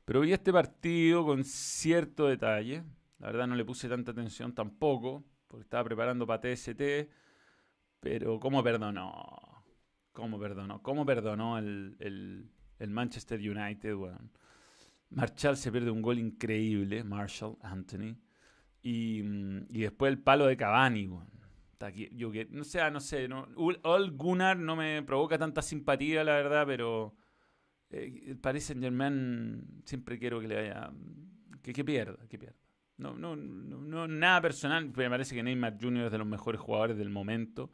[0.05, 2.85] Pero vi este partido con cierto detalle.
[3.19, 7.09] La verdad no le puse tanta atención tampoco, porque estaba preparando para TST.
[8.01, 9.48] Pero ¿cómo perdonó?
[10.19, 10.83] ¿Cómo perdonó?
[10.83, 13.95] ¿Cómo perdonó el, el, Manchester United?
[13.95, 14.19] Bueno,
[15.11, 18.17] Marshall se pierde un gol increíble, Marshall, Anthony.
[18.83, 21.09] Y, mm, y después el palo de Cavani.
[22.17, 23.29] yo que, no sé, no sé.
[23.29, 23.47] No,
[24.13, 27.15] Gunnar no me provoca tanta simpatía, la verdad, pero
[27.91, 30.91] eh, el Paris Saint Germain siempre quiero que le vaya.
[31.63, 32.59] Que, que pierda, que pierda.
[32.97, 34.93] No, no, no, nada personal.
[34.97, 36.07] Me parece que Neymar Jr.
[36.07, 37.71] es de los mejores jugadores del momento.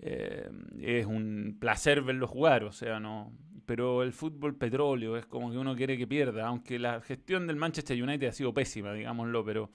[0.00, 0.48] Eh,
[0.80, 3.32] es un placer verlo jugar, o sea, no.
[3.66, 7.56] Pero el fútbol petróleo es como que uno quiere que pierda, aunque la gestión del
[7.56, 9.70] Manchester United ha sido pésima, digámoslo, pero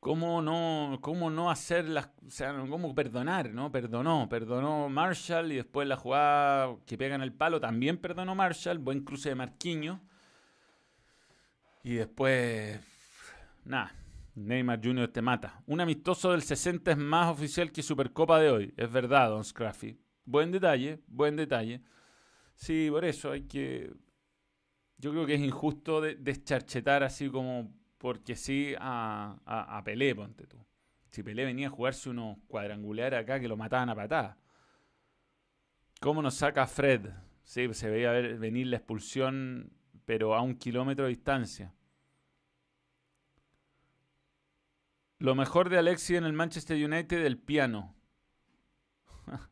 [0.00, 3.70] cómo no, cómo no hacer las, o sea, cómo perdonar, ¿no?
[3.70, 8.78] Perdonó, perdonó Marshall y después la jugada que pega en el palo también perdonó Marshall,
[8.78, 10.00] buen cruce de Marquinhos.
[11.82, 12.78] Y después,
[13.64, 13.92] nada,
[14.46, 15.08] Neymar Jr.
[15.08, 15.62] te mata.
[15.66, 18.74] Un amistoso del 60 es más oficial que Supercopa de hoy.
[18.76, 19.98] Es verdad, Don Scruffy.
[20.24, 21.82] Buen detalle, buen detalle.
[22.54, 23.92] Sí, por eso hay que...
[24.98, 30.58] Yo creo que es injusto descharchetar así como porque sí a, a, Pelé, ponte tú.
[31.10, 34.38] Si Pelé venía a jugarse unos cuadrangulares acá que lo mataban a patada.
[36.00, 37.08] ¿Cómo nos saca Fred?
[37.44, 39.72] Sí, se veía venir la expulsión,
[40.04, 41.74] pero a un kilómetro de distancia.
[45.20, 47.94] Lo mejor de Alexi en el Manchester United, el piano.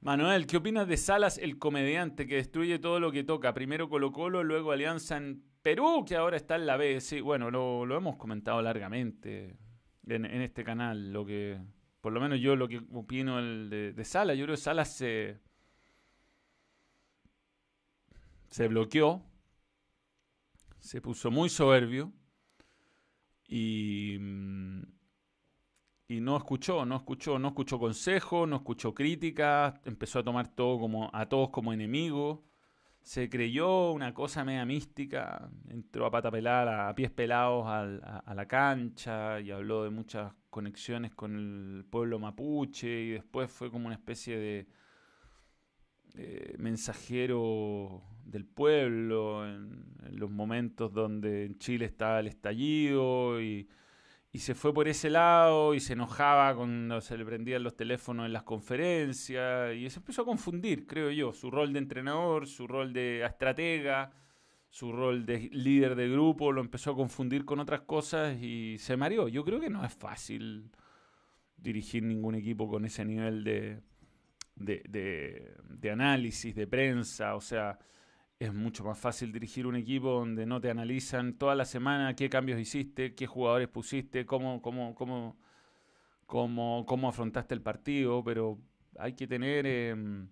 [0.00, 3.52] Manuel, ¿qué opinas de Salas, el comediante que destruye todo lo que toca?
[3.52, 7.02] Primero Colo Colo, luego Alianza en Perú, que ahora está en la B.
[7.02, 9.58] Sí, bueno, lo, hemos comentado largamente
[10.06, 11.12] en, este canal.
[11.12, 11.60] Lo que,
[12.00, 15.38] por lo menos yo lo que opino de, de Salas, yo creo que Salas se,
[18.48, 19.22] se bloqueó,
[20.78, 22.10] se puso muy soberbio
[23.48, 24.82] y, mm,
[26.08, 30.78] y no escuchó, no escuchó, no escuchó consejos, no escuchó críticas, empezó a tomar todo
[30.78, 32.40] como a todos como enemigos,
[33.02, 38.48] se creyó una cosa media mística, entró a pata pelada, a pies pelados a, la
[38.48, 43.94] cancha y habló de muchas conexiones con el pueblo mapuche y después fue como una
[43.94, 44.68] especie de
[46.58, 53.68] mensajero del pueblo, en, los momentos donde en Chile estaba el estallido y,
[54.32, 58.26] y se fue por ese lado y se enojaba cuando se le prendían los teléfonos
[58.26, 62.66] en las conferencias y se empezó a confundir, creo yo, su rol de entrenador, su
[62.66, 64.12] rol de estratega,
[64.70, 68.96] su rol de líder de grupo, lo empezó a confundir con otras cosas y se
[68.96, 69.28] mareó.
[69.28, 70.70] Yo creo que no es fácil
[71.56, 73.80] dirigir ningún equipo con ese nivel de,
[74.54, 77.78] de, de análisis, de prensa, o sea
[78.38, 82.28] es mucho más fácil dirigir un equipo donde no te analizan toda la semana qué
[82.28, 85.38] cambios hiciste, qué jugadores pusiste, cómo, cómo, cómo,
[86.26, 88.58] cómo, cómo afrontaste el partido, pero
[88.98, 90.28] hay que tener em,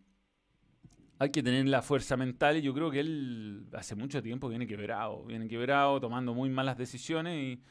[1.19, 4.67] hay que tener la fuerza mental y yo creo que él hace mucho tiempo viene
[4.67, 7.63] quebrado, viene quebrado, tomando muy malas decisiones y,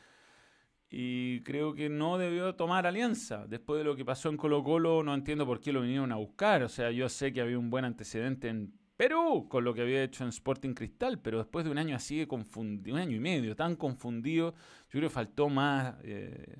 [0.90, 3.46] y creo que no debió tomar alianza.
[3.48, 6.16] Después de lo que pasó en Colo Colo, no entiendo por qué lo vinieron a
[6.16, 6.64] buscar.
[6.64, 8.74] O sea, yo sé que había un buen antecedente en
[9.04, 12.20] Perú con lo que había hecho en Sporting Cristal, pero después de un año así
[12.20, 16.56] de confundido, un año y medio, tan confundido, yo creo que faltó más, eh,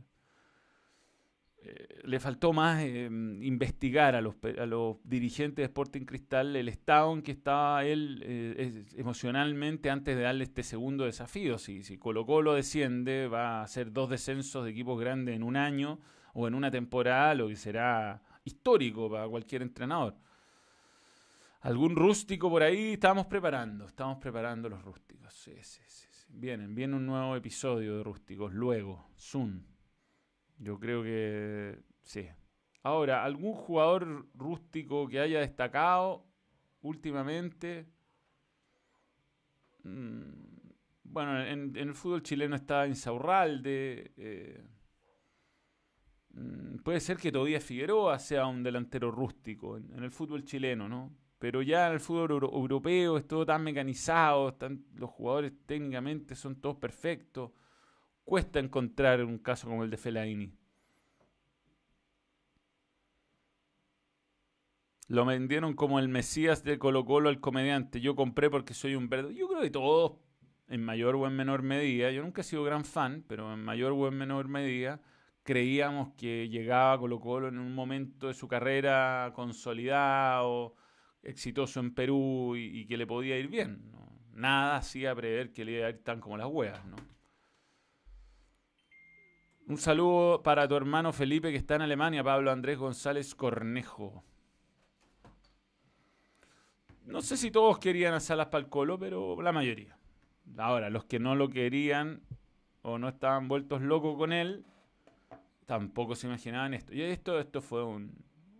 [1.60, 6.68] eh, le faltó más eh, investigar a los, a los dirigentes de Sporting Cristal el
[6.68, 11.58] estado en que estaba él emocionalmente antes de darle este segundo desafío.
[11.58, 15.56] Si, si Colo Colo desciende, va a hacer dos descensos de equipos grandes en un
[15.56, 16.02] año
[16.34, 20.18] o en una temporada, lo que será histórico para cualquier entrenador
[21.64, 22.94] algún rústico por ahí.
[22.94, 25.34] Estamos preparando, estamos preparando los rústicos.
[25.34, 29.68] Sí, sí, sí, Vienen, viene un nuevo episodio de rústicos luego, soon.
[30.58, 32.28] Yo creo que sí.
[32.82, 36.26] Ahora, algún jugador rústico que haya destacado
[36.82, 37.86] últimamente.
[39.84, 40.32] Mm,
[41.04, 44.12] bueno, en, el fútbol chileno está Insaurralde.
[44.18, 44.64] Eh,
[46.30, 51.23] mm, puede ser que todavía Figueroa sea un delantero rústico en el fútbol chileno, ¿no?
[51.44, 56.78] Pero ya el fútbol europeo es todo tan mecanizado, están, los jugadores técnicamente son todos
[56.78, 57.52] perfectos.
[58.24, 60.54] Cuesta encontrar un caso como el de Fellaini.
[65.10, 68.00] Lo vendieron como el Mesías de Colo Colo al comediante.
[68.00, 69.38] Yo compré porque soy un verdadero.
[69.38, 70.14] Yo creo que todos,
[70.70, 73.92] en mayor o en menor medida, yo nunca he sido gran fan, pero en mayor
[73.92, 75.02] o en menor medida,
[75.44, 80.78] creíamos que llegaba Colo Colo en un momento de su carrera consolidado
[81.24, 83.82] exitoso en Perú y, que le podía ir bien.
[84.34, 86.86] Nada hacía prever que le iba a ir tan como las huevas.
[86.86, 86.98] ¿no?
[89.68, 94.24] Un saludo para tu hermano Felipe que está en Alemania, Pablo Andrés González Cornejo.
[97.06, 99.98] No sé si todos querían a Salas para el Colo, pero la mayoría.
[100.58, 102.22] Ahora, los que no lo querían
[102.82, 104.66] o no estaban vueltos locos con él,
[105.66, 106.94] tampoco se imaginaban esto.
[106.94, 108.14] Y esto, esto fue un,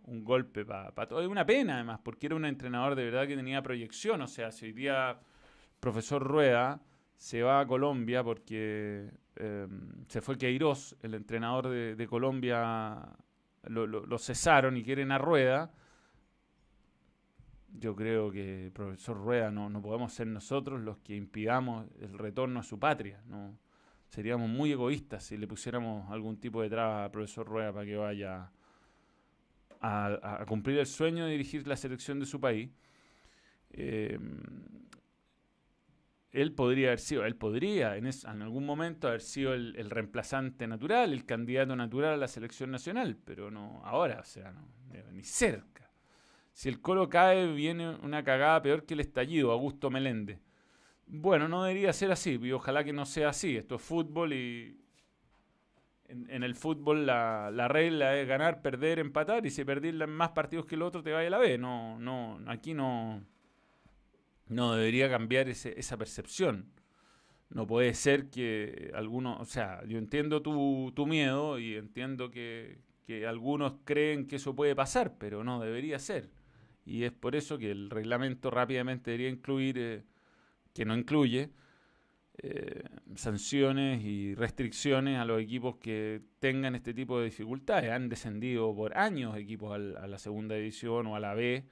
[0.06, 1.20] un golpe para todo.
[1.20, 4.20] Es una pena, además, porque era un entrenador de verdad que tenía proyección.
[4.22, 5.18] O sea, si hoy día
[5.80, 6.80] profesor Rueda
[7.16, 13.08] se va a Colombia porque em, se fue Queiroz, el entrenador de, Colombia,
[13.64, 15.72] lo, cesaron y quieren a Rueda.
[17.76, 22.60] Yo creo que profesor Rueda no, no podemos ser nosotros los que impidamos el retorno
[22.60, 23.20] a su patria.
[23.26, 23.58] No
[24.08, 27.96] seríamos muy egoístas si le pusiéramos algún tipo de traba a profesor Rueda para que
[27.96, 28.52] vaya
[29.84, 32.70] a, cumplir el sueño de dirigir la selección de su país,
[33.70, 34.18] eh,
[36.32, 41.12] él podría haber sido, él podría en, en algún momento haber sido el, reemplazante natural,
[41.12, 44.66] el candidato natural a la selección nacional, pero no ahora, o sea, no,
[45.12, 45.90] ni cerca.
[46.52, 50.40] Si el Colo cae, viene una cagada peor que el estallido, Augusto Meléndez.
[51.06, 53.56] Bueno, no debería ser así, ojalá que no sea así.
[53.56, 54.83] Esto es fútbol y,
[56.08, 60.74] en, el fútbol la, regla es ganar, perder, empatar y si perdís más partidos que
[60.74, 61.58] el otro te vaya a la B.
[61.58, 63.22] No, no, aquí no,
[64.48, 66.70] no debería cambiar esa percepción.
[67.50, 72.78] No puede ser que algunos, o sea, yo entiendo tu, tu miedo y entiendo que,
[73.06, 76.30] que, algunos creen que eso puede pasar, pero no debería ser.
[76.84, 80.02] Y es por eso que el reglamento rápidamente debería incluir, eh,
[80.74, 81.50] que no incluye,
[82.38, 82.82] eh,
[83.14, 87.90] sanciones y restricciones a los equipos que tengan este tipo de dificultades.
[87.92, 91.64] Han descendido por años equipos a la segunda división o a la B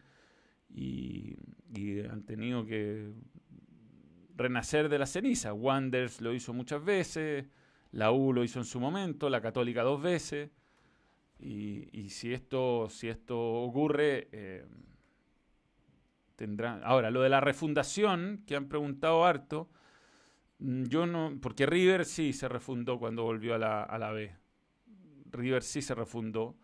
[0.70, 1.36] y,
[2.08, 3.10] han tenido que
[4.36, 5.52] renacer de la ceniza.
[5.52, 7.46] Wanders lo hizo muchas veces,
[7.90, 10.50] la U lo hizo en su momento, la Católica dos veces.
[11.40, 14.64] Y, si esto si esto ocurre eh,
[16.36, 19.68] tendrán ahora lo de la refundación que han preguntado harto
[20.62, 24.34] yo no, porque River sí se refundó cuando volvió a la, a la B.
[25.30, 26.56] River sí se refundó.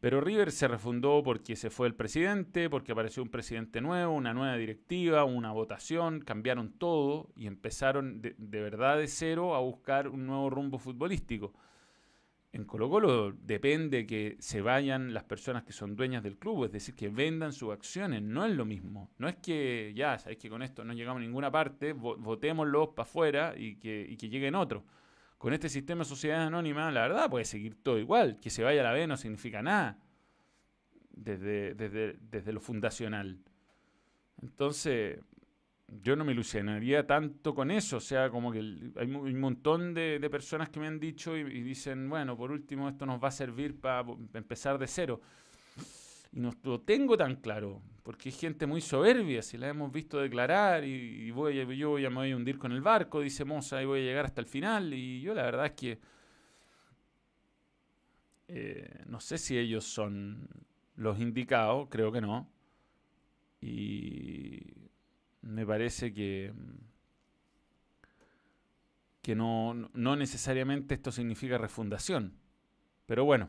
[0.00, 4.34] Pero River se refundó porque se fue el presidente, porque apareció un presidente nuevo, una
[4.34, 10.26] nueva directiva, una votación, cambiaron todo y empezaron de, verdad de cero a buscar un
[10.26, 11.54] nuevo rumbo futbolístico.
[12.56, 16.72] En Colo Colo depende que se vayan las personas que son dueñas del club, es
[16.72, 19.10] decir, que vendan sus acciones, no es lo mismo.
[19.18, 23.06] No es que ya, sabéis que con esto no llegamos a ninguna parte, votémoslos para
[23.06, 24.84] afuera y que, y que lleguen otros.
[25.36, 28.38] Con este sistema de sociedad anónima, la verdad, puede seguir todo igual.
[28.40, 29.98] Que se vaya a la B no significa nada
[31.10, 33.38] desde, desde, desde lo fundacional.
[34.40, 35.18] Entonces,
[35.88, 37.98] yo no me ilusionaría tanto con eso.
[37.98, 38.58] O sea, como que
[38.96, 43.06] hay un montón de, personas que me han dicho y, dicen, bueno, por último, esto
[43.06, 45.20] nos va a servir para empezar de cero.
[46.32, 50.18] Y no lo tengo tan claro, porque hay gente muy soberbia, si la hemos visto
[50.18, 53.80] declarar y, voy, yo voy a, me voy a hundir con el barco, dice Moza,
[53.80, 54.92] y voy a llegar hasta el final.
[54.92, 55.98] Y yo la verdad es que
[58.48, 60.48] eh, no sé si ellos son
[60.96, 62.50] los indicados, creo que no.
[63.60, 64.85] Y
[65.46, 66.52] me parece que,
[69.22, 72.38] que no, no necesariamente esto significa refundación.
[73.06, 73.48] Pero bueno,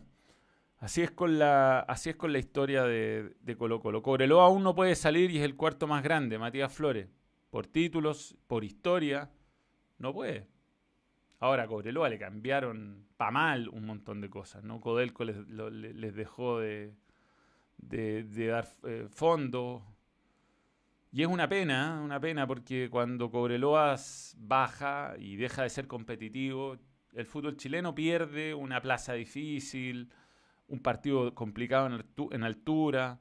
[0.79, 4.01] así es con la, así es con la historia de, Colo Colo.
[4.01, 7.07] Cobreloa aún no puede salir y es el cuarto más grande, Matías Flores.
[7.49, 9.31] Por títulos, por historia,
[9.97, 10.47] no puede.
[11.39, 14.79] Ahora a Cobreloa le cambiaron pa' mal un montón de cosas, ¿no?
[14.81, 16.93] Codelco les, dejó de,
[17.77, 19.81] de, dar eh, fondos
[21.11, 26.77] y es una pena, una pena porque cuando Cobreloas baja y deja de ser competitivo,
[27.13, 30.11] el fútbol chileno pierde una plaza difícil,
[30.67, 31.87] un partido complicado
[32.31, 33.19] en, altura.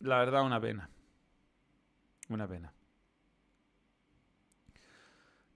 [0.00, 0.90] La verdad, una pena.
[2.28, 2.72] Una pena.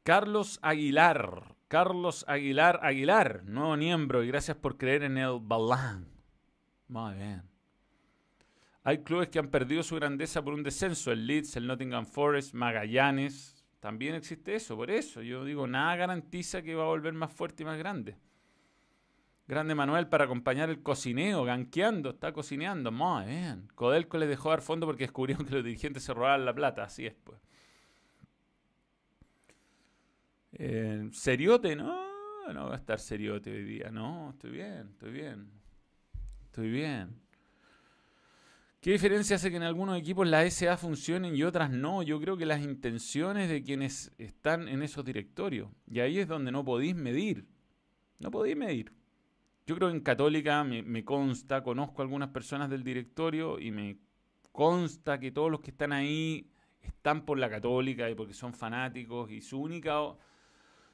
[0.02, 1.56] Carlos Aguilar.
[1.68, 6.08] Carlos Aguilar Aguilar, nuevo miembro, y gracias por creer en el Balán.
[6.88, 7.49] Muy bien.
[8.90, 11.12] Hay clubes que han perdido su grandeza por un descenso.
[11.12, 13.64] El Leeds, el Nottingham Forest, Magallanes.
[13.78, 14.74] También existe eso.
[14.74, 18.16] Por eso yo digo, nada garantiza que va a volver más fuerte y más grande.
[19.46, 22.90] Grande Manuel para acompañar el cocineo, ganqueando, está cocineando.
[22.90, 23.68] Muy bien.
[23.76, 26.82] Codelco les dejó dar fondo porque descubrieron que los dirigentes se robaban la plata.
[26.82, 27.38] Así es, pues.
[30.54, 33.92] Eh, seriote, no, no va a estar Seriote hoy día.
[33.92, 35.48] No, estoy bien, estoy bien.
[36.46, 37.29] Estoy bien.
[38.80, 42.02] ¿Qué diferencia hace que en algunos equipos las SA funcionen y otras no?
[42.02, 45.68] Yo creo que las intenciones de quienes están en esos directorios.
[45.86, 47.46] Y ahí es donde no podéis medir.
[48.20, 48.90] No podéis medir.
[49.66, 53.98] Yo creo que en Católica me, consta, conozco a algunas personas del directorio y me
[54.50, 56.50] consta que todos los que están ahí
[56.80, 60.16] están por la Católica y porque son fanáticos y su única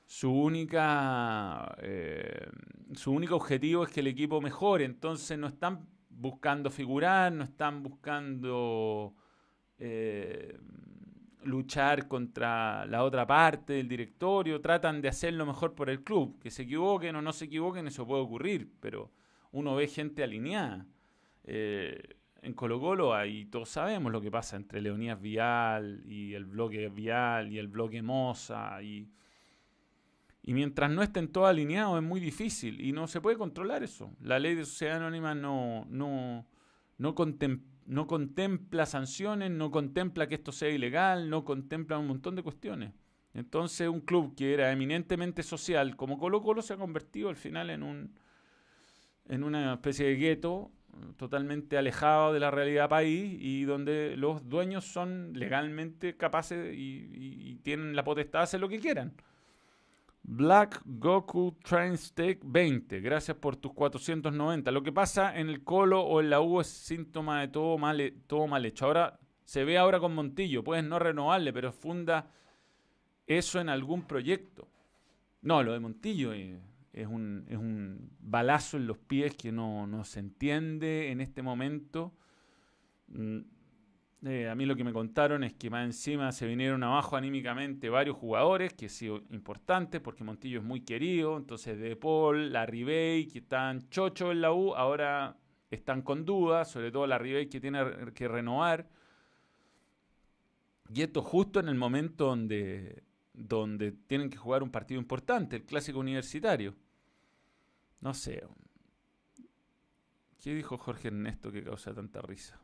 [0.07, 2.49] su única eh,
[2.95, 4.85] su único objetivo es que el equipo mejore.
[4.85, 5.87] Entonces no están
[6.17, 9.15] buscando figurar, no están buscando
[9.79, 10.59] eh,
[11.45, 16.39] luchar contra la otra parte del directorio, tratan de hacer lo mejor por el club.
[16.41, 19.13] Que se equivoquen o no se equivoquen, eso puede ocurrir, pero
[19.53, 20.87] uno ve gente alineada.
[21.45, 26.45] Eh, en Colo Colo ahí todos sabemos lo que pasa entre Leonías Vial y el
[26.45, 29.09] bloque Vial y el bloque Moza y
[30.49, 34.13] y mientras no estén todos alineados es muy difícil y no se puede controlar eso.
[34.21, 36.47] La ley de sociedad anónima no, no,
[36.99, 42.93] no, contempla sanciones, no contempla que esto sea ilegal, no contempla un montón de cuestiones.
[43.35, 47.69] Entonces un club que era eminentemente social como Colo Colo se ha convertido al final
[47.71, 48.15] en, un,
[49.29, 50.71] en una especie de gueto
[51.17, 57.97] totalmente alejado de la realidad país y donde los dueños son legalmente capaces y tienen
[57.97, 59.13] la potestad de hacer lo que quieran.
[60.29, 63.01] Black Goku Train Steak 20.
[63.01, 64.73] Gracias por tus 490.
[64.73, 68.13] Lo que pasa en el colo o en la U es síntoma de todo mal,
[68.27, 68.87] todo mal hecho.
[68.87, 70.65] Ahora se ve ahora con Montillo.
[70.65, 72.29] Puedes no renovarle, pero funda
[73.29, 74.67] eso en algún proyecto.
[75.43, 80.03] No, lo de Montillo es, un, es un, balazo en los pies que no, no
[80.03, 82.13] se entiende en este momento.
[83.07, 83.43] Mm,
[84.25, 87.91] eh, a mí lo que me contaron es que más encima se vinieron abajo anímicamente
[87.91, 91.37] varios jugadores, que ha sido importante porque Montillo es muy querido.
[91.37, 95.37] Entonces, De Paul, la Ribey, que están chocho en la U, ahora
[95.71, 97.79] están con dudas, sobre todo la Ribey que tiene
[98.15, 98.89] que renovar.
[100.93, 103.03] Y esto justo en el momento donde,
[103.33, 106.75] donde tienen que jugar un partido importante, el clásico universitario.
[108.01, 108.43] No sé.
[110.41, 112.61] ¿Qué dijo Jorge Ernesto que causa tanta risa?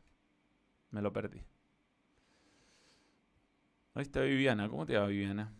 [0.93, 1.41] Me lo perdí.
[3.95, 4.69] Ahí está Viviana.
[4.69, 5.51] ¿Cómo te va, Viviana?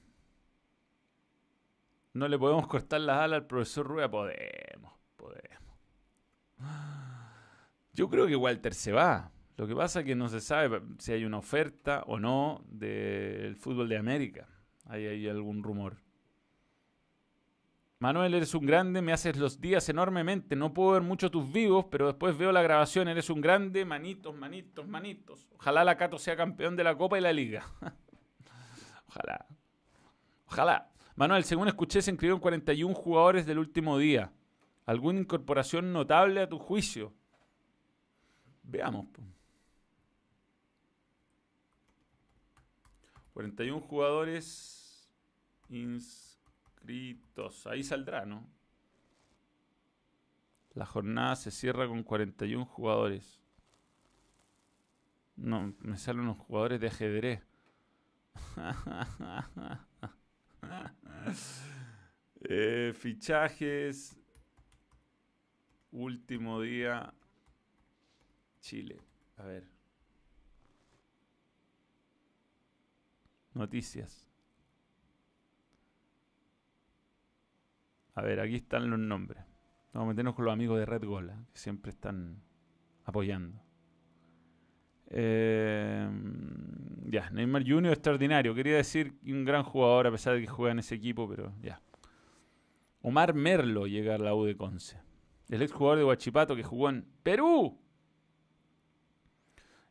[2.14, 4.12] No le podemos cortar las alas al profesor Rueda.
[4.12, 5.74] Podemos, podemos.
[7.94, 9.32] Yo creo que Walter se va.
[9.58, 13.56] Lo que pasa es que no se sabe si hay una oferta o no del
[13.56, 14.48] fútbol de América.
[14.86, 15.98] Hay, hay algún rumor.
[18.04, 20.58] Manuel, eres un grande, me haces los días enormemente.
[20.58, 23.08] No puedo ver mucho tus vivos, pero después veo la grabación.
[23.08, 25.48] Eres un grande, manitos, manitos, manitos.
[25.56, 27.66] Ojalá la Cato sea campeón de la Copa y la Liga.
[29.08, 29.46] Ojalá.
[30.48, 30.92] Ojalá.
[31.16, 34.34] Manuel, según escuché, se inscribieron 41 jugadores del último día.
[34.86, 37.14] ¿Alguna incorporación notable a tu juicio?
[38.64, 39.06] Veamos.
[39.14, 39.22] po.
[43.32, 45.10] 41 jugadores
[47.66, 48.48] Ahí saldrá, ¿no?
[50.74, 53.40] La jornada se cierra con 41 jugadores.
[55.36, 57.42] No, me salen los jugadores de ajedrez.
[62.46, 64.20] Eh, fichajes.
[65.94, 67.14] Último día.
[68.60, 69.00] Chile.
[69.38, 69.66] A ver.
[73.54, 74.33] Noticias.
[78.16, 79.44] A ver, aquí están los nombres.
[79.94, 82.42] Vamos a meternos con los amigos de Red Gola, que siempre están
[83.06, 83.62] apoyando.
[85.08, 86.10] Eh,
[87.06, 87.92] ya, Neymar Jr.
[87.92, 88.56] extraordinario.
[88.56, 91.82] Quería decir un gran jugador a pesar de que juega en ese equipo, pero ya.
[93.02, 95.00] Omar Merlo llega a la U de Conce.
[95.50, 97.80] El exjugador de Huachipato que jugó en Perú.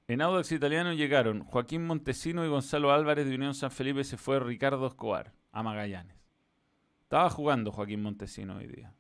[0.08, 4.02] En Audax Italiano llegaron Joaquín Montesino y Gonzalo Álvarez de Unión San Felipe.
[4.02, 6.21] Se fue Ricardo Escobar a Magallanes.
[7.12, 8.94] Estaba jugando Joaquín Montesino hoy día.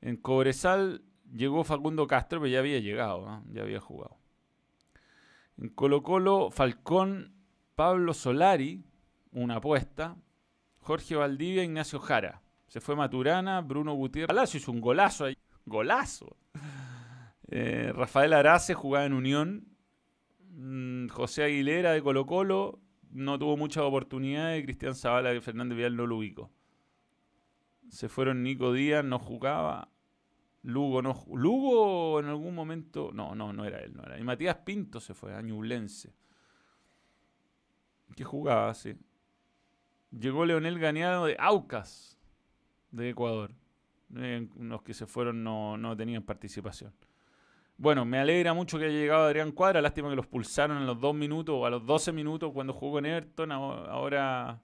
[0.00, 4.16] En Cobresal llegó Facundo Castro, pero ya había llegado, ya había jugado.
[5.58, 7.34] En Colo Colo, Falcón,
[7.74, 8.82] Pablo Solari,
[9.32, 10.16] una apuesta.
[10.78, 12.40] Jorge Valdivia, Ignacio Jara.
[12.68, 14.28] Se fue Maturana, Bruno Gutiérrez.
[14.28, 15.36] Palacio hizo un golazo ahí.
[15.66, 16.38] Golazo.
[17.48, 19.68] Eh, Rafael Arace jugaba en Unión.
[20.52, 22.80] Mm, José Aguilera de Colo Colo
[23.16, 24.62] no tuvo muchas oportunidades.
[24.64, 26.50] Cristian Zavala y Fernández Vial no lo ubicó.
[27.88, 29.90] Se fueron Nico Díaz, no jugaba.
[30.62, 33.10] Lugo no Lugo en algún momento.
[33.12, 34.18] No, no, no era él, no era.
[34.18, 35.42] Y Matías Pinto se fue a.
[38.14, 38.96] Que jugaba, sí.
[40.10, 42.18] Llegó Leonel Ganeado de Aucas,
[42.90, 43.52] de Ecuador.
[44.16, 46.92] Eh, los que se fueron no, no tenían participación.
[47.78, 49.82] Bueno, me alegra mucho que haya llegado Adrián Cuadra.
[49.82, 52.94] Lástima que los pulsaron en los dos minutos o a los 12 minutos cuando jugó
[52.94, 53.50] con Everton.
[53.52, 54.62] Aho- Ahora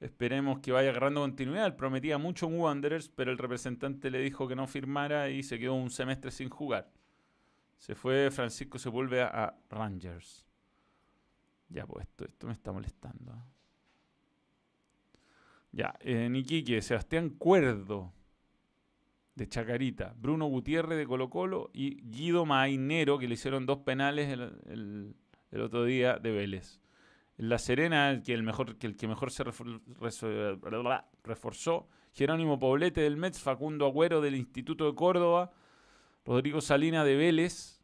[0.00, 1.76] esperemos que vaya agarrando continuidad.
[1.76, 5.74] Prometía mucho en Wanderers, pero el representante le dijo que no firmara y se quedó
[5.74, 6.90] un semestre sin jugar.
[7.78, 10.44] Se fue Francisco Sepúlveda a Rangers.
[11.68, 13.32] Ya, pues esto, me está molestando.
[13.32, 13.36] ¿eh?
[15.72, 18.12] Ya, en Iquique, Sebastián Cuerdo
[19.36, 24.28] de Chacarita, Bruno Gutiérrez de Colo Colo y Guido Mainero, que le hicieron dos penales
[24.30, 25.14] el,
[25.52, 26.80] el- otro día de Vélez.
[27.38, 29.44] La Serena, el que, el mejor, que el que mejor se
[31.24, 35.52] reforzó, Jerónimo Poblete del Mets, Facundo Agüero del Instituto de Córdoba,
[36.24, 37.82] Rodrigo Salina de Vélez,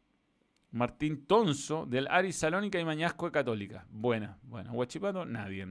[0.71, 3.85] Martín Tonso del Aris Salónica y Mañasco de Católica.
[3.91, 4.71] Buena, buena.
[4.71, 5.67] Huachipato, nadie.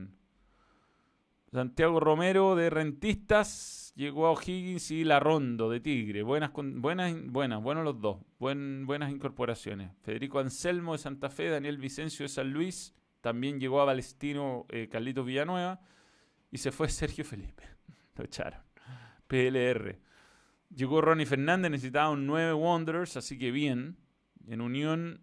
[1.53, 6.23] Santiago Romero de Rentistas, llegó a O'Higgins y Larrondo de Tigre.
[6.23, 8.17] Buenas, buenas, buenas, buenos los dos.
[8.39, 9.91] Buen, buenas incorporaciones.
[10.01, 12.95] Federico Anselmo de Santa Fe, Daniel Vicencio de San Luis.
[13.21, 15.79] También llegó a Palestino eh, Carlitos Villanueva.
[16.49, 17.65] Y se fue Sergio Felipe.
[18.15, 18.61] Lo echaron.
[19.27, 19.99] PLR.
[20.75, 23.97] Llegó Ronnie Fernández, necesitaba un 9 Wanderers, así que bien.
[24.47, 25.21] En Unión,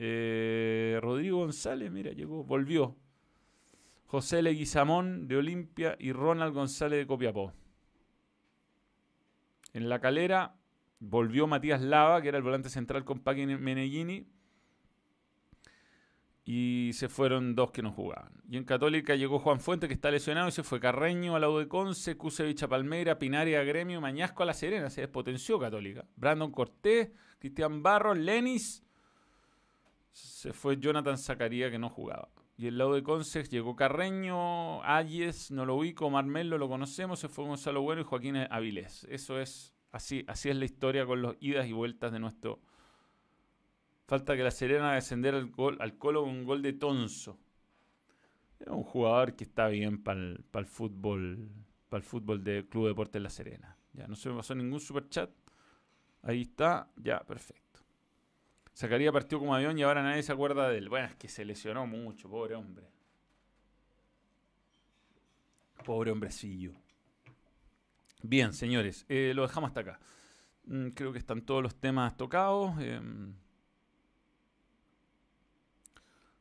[0.00, 2.96] eh, Rodrigo González, mira, llegó, volvió.
[4.08, 7.52] José Leguizamón de Olimpia y Ronald González de Copiapó.
[9.74, 10.56] En la calera
[10.98, 14.26] volvió Matías Lava, que era el volante central con Paqui Meneghini.
[16.46, 18.32] Y se fueron dos que no jugaban.
[18.48, 21.50] Y en Católica llegó Juan Fuente, que está lesionado, y se fue Carreño a la
[21.50, 24.88] U de Conce, Kusevich a Palmeira, Pinari a Gremio, Mañasco a La Serena.
[24.88, 26.06] Se despotenció Católica.
[26.16, 28.82] Brandon Cortés, Cristian Barros, Lenis.
[30.12, 32.30] Se fue Jonathan Zacaría, que no jugaba.
[32.58, 37.28] Y el lado de Conce llegó Carreño, Ayes, no lo ubico, Marmelo lo conocemos, se
[37.28, 39.06] fue Gonzalo Bueno y Joaquín Avilés.
[39.08, 42.58] Eso es, así, así es la historia con los idas y vueltas de nuestro.
[44.08, 47.38] Falta que la Serena descender al, gol, al Colo con un gol de Tonso.
[48.66, 51.48] Un jugador que está bien para el fútbol,
[51.88, 53.76] para el fútbol del Club Deportes La Serena.
[53.92, 55.30] Ya no se me pasó ningún super chat.
[56.22, 57.67] Ahí está, ya, perfecto.
[58.78, 60.88] Zacarías partió como avión y ahora nadie se acuerda de él.
[60.88, 62.88] Bueno, es que se lesionó mucho, pobre hombre.
[65.84, 66.74] Pobre hombrecillo.
[68.22, 70.00] Bien, señores, eh, lo dejamos hasta acá.
[70.66, 72.80] Mm, creo que están todos los temas tocados.
[72.80, 73.34] em.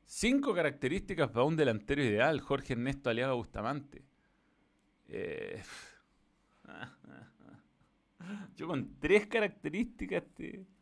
[0.05, 2.39] cinco características para un delantero ideal.
[2.39, 4.05] Jorge Ernesto Aliaga Bustamante.
[5.07, 5.63] Eh,
[8.55, 10.76] Yo con tres características, te...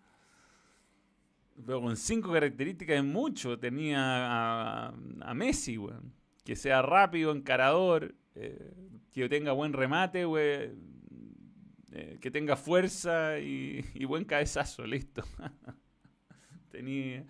[1.64, 3.58] pero con cinco características es mucho.
[3.60, 6.14] Tenía a, Messi, weón.
[6.44, 8.74] Que sea rápido, encarador, eh,
[9.12, 10.96] que tenga buen remate, weón.
[11.92, 15.24] Eh, que tenga fuerza y, buen cabezazo, listo.
[16.70, 17.26] Tenía,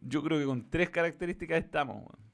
[0.00, 1.96] yo creo que con tres características estamos.
[1.96, 2.28] weón.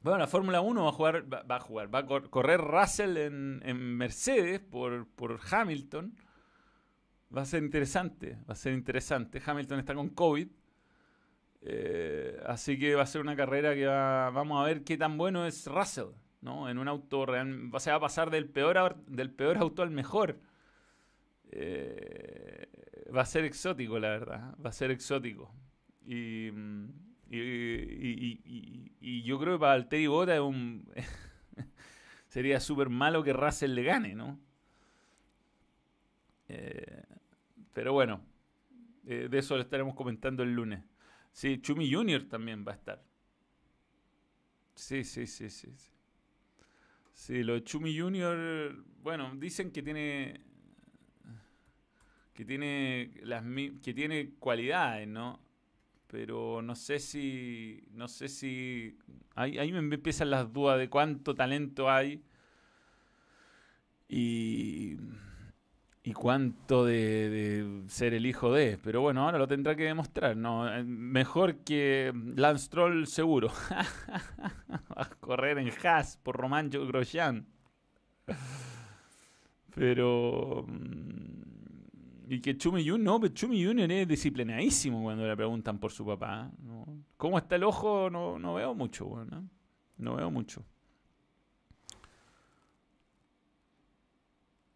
[0.00, 3.16] Bueno, la Fórmula 1 va a jugar, va, a jugar, va a cor- correr Russell
[3.16, 6.14] en, en Mercedes por, por Hamilton.
[7.36, 9.42] Va a ser interesante, va a ser interesante.
[9.44, 10.48] Hamilton está con COVID.
[11.62, 15.16] eh, así que va a ser una carrera que va- vamos a ver qué tan
[15.18, 16.08] bueno es Russell,
[16.42, 16.68] ¿no?
[16.68, 19.90] En un auto real, o sea, va a pasar del peor, del peor auto al
[19.90, 20.38] mejor.
[21.50, 22.66] Eh,
[23.14, 24.54] va a ser exótico, la verdad.
[24.64, 25.52] Va a ser exótico.
[26.06, 26.50] Y-
[28.44, 30.88] y- y yo creo que para Valtteri Bota es un
[32.28, 34.38] sería súper malo que Russell le gane, ¿no?
[36.48, 37.13] Eh,
[37.74, 38.24] pero bueno,
[39.04, 40.82] eh, de eso lo estaremos comentando el lunes.
[41.32, 43.04] Sí, Chumi Junior también va a estar.
[44.74, 45.68] Sí, sí, sí, sí.
[47.12, 50.40] Sí, lo de Chumi Junior, bueno, dicen que tiene
[52.32, 53.44] que tiene las
[53.82, 55.40] que tiene cualidades, ¿no?
[56.08, 58.98] Pero no sé si no sé si
[59.34, 62.22] ahí, ahí me empiezan las dudas de cuánto talento hay
[64.08, 64.96] y
[66.06, 68.78] y cuánto de, ser el hijo de.
[68.82, 70.68] Pero bueno, ahora lo tendrá que demostrar, ¿no?
[70.72, 73.48] Eh, Mejor que Lance Troll seguro.
[74.70, 77.46] Va a correr en Haas por Román Grosjean.
[79.74, 80.64] Pero.
[80.68, 85.90] mm, Y que Chumi Junior, no, pero Chumi Junior es disciplinadísimo cuando le preguntan por
[85.90, 86.50] su papá.
[86.62, 86.86] ¿no?
[87.16, 88.10] ¿Cómo está el ojo?
[88.10, 89.50] No, no veo mucho, bueno, ¿no?
[89.96, 90.64] No veo mucho.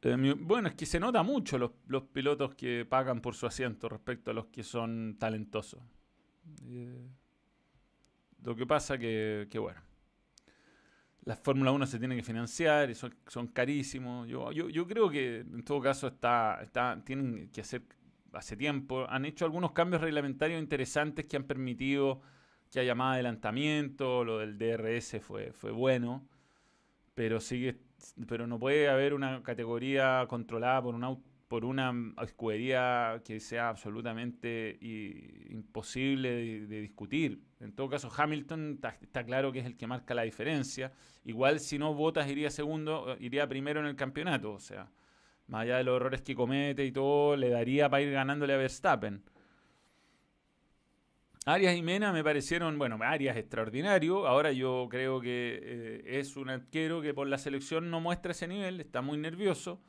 [0.02, 4.30] Eh, bueno, es que se nota mucho los, pilotos que pagan por su asiento respecto
[4.30, 5.80] a los que son talentosos.
[6.66, 7.08] Eh,
[8.44, 9.80] lo que pasa que, que bueno,
[11.28, 13.12] la Fórmula 1 se tiene que financiar y son,
[13.52, 14.26] carísimos.
[14.26, 17.82] Yo, creo que en todo caso está, está, tienen que hacer
[18.32, 19.04] hace tiempo.
[19.10, 22.22] Han hecho algunos cambios reglamentarios interesantes que han permitido
[22.70, 24.24] que haya más adelantamiento.
[24.24, 26.26] Lo del DRS fue, fue bueno,
[27.14, 27.78] pero sigue
[28.28, 31.16] pero no puede haber una categoría controlada por una,
[31.48, 31.92] por una
[32.22, 34.78] escudería que sea absolutamente
[35.50, 37.40] imposible de, discutir.
[37.60, 40.92] En todo caso, Hamilton está, está claro que es el que marca la diferencia.
[41.24, 44.52] Igual si no Botas iría segundo, eh, iría primero en el campeonato.
[44.52, 44.90] O sea,
[45.46, 48.58] más allá de los errores que comete y todo, le daría para ir ganándole a
[48.58, 49.22] Verstappen.
[51.48, 54.26] Arias y Mena me parecieron, bueno, Arias extraordinario.
[54.26, 58.46] Ahora yo creo que eh, es un arquero que por la selección no muestra ese
[58.46, 59.80] nivel, está muy nervioso.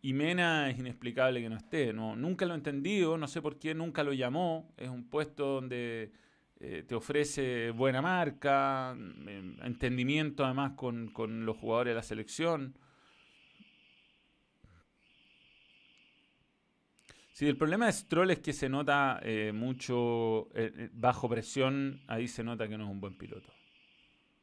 [0.00, 1.92] Y Mena es inexplicable que no esté.
[1.92, 4.72] No, nunca lo he entendido, no sé por qué nunca lo llamó.
[4.78, 6.10] Es un puesto donde
[6.58, 12.78] eh, te ofrece buena marca, mm, entendimiento además con, con los jugadores de la selección.
[17.34, 22.00] Sí, el problema de Stroll es que se nota eh, mucho eh, eh, bajo presión,
[22.06, 23.52] ahí se nota que no es un buen piloto.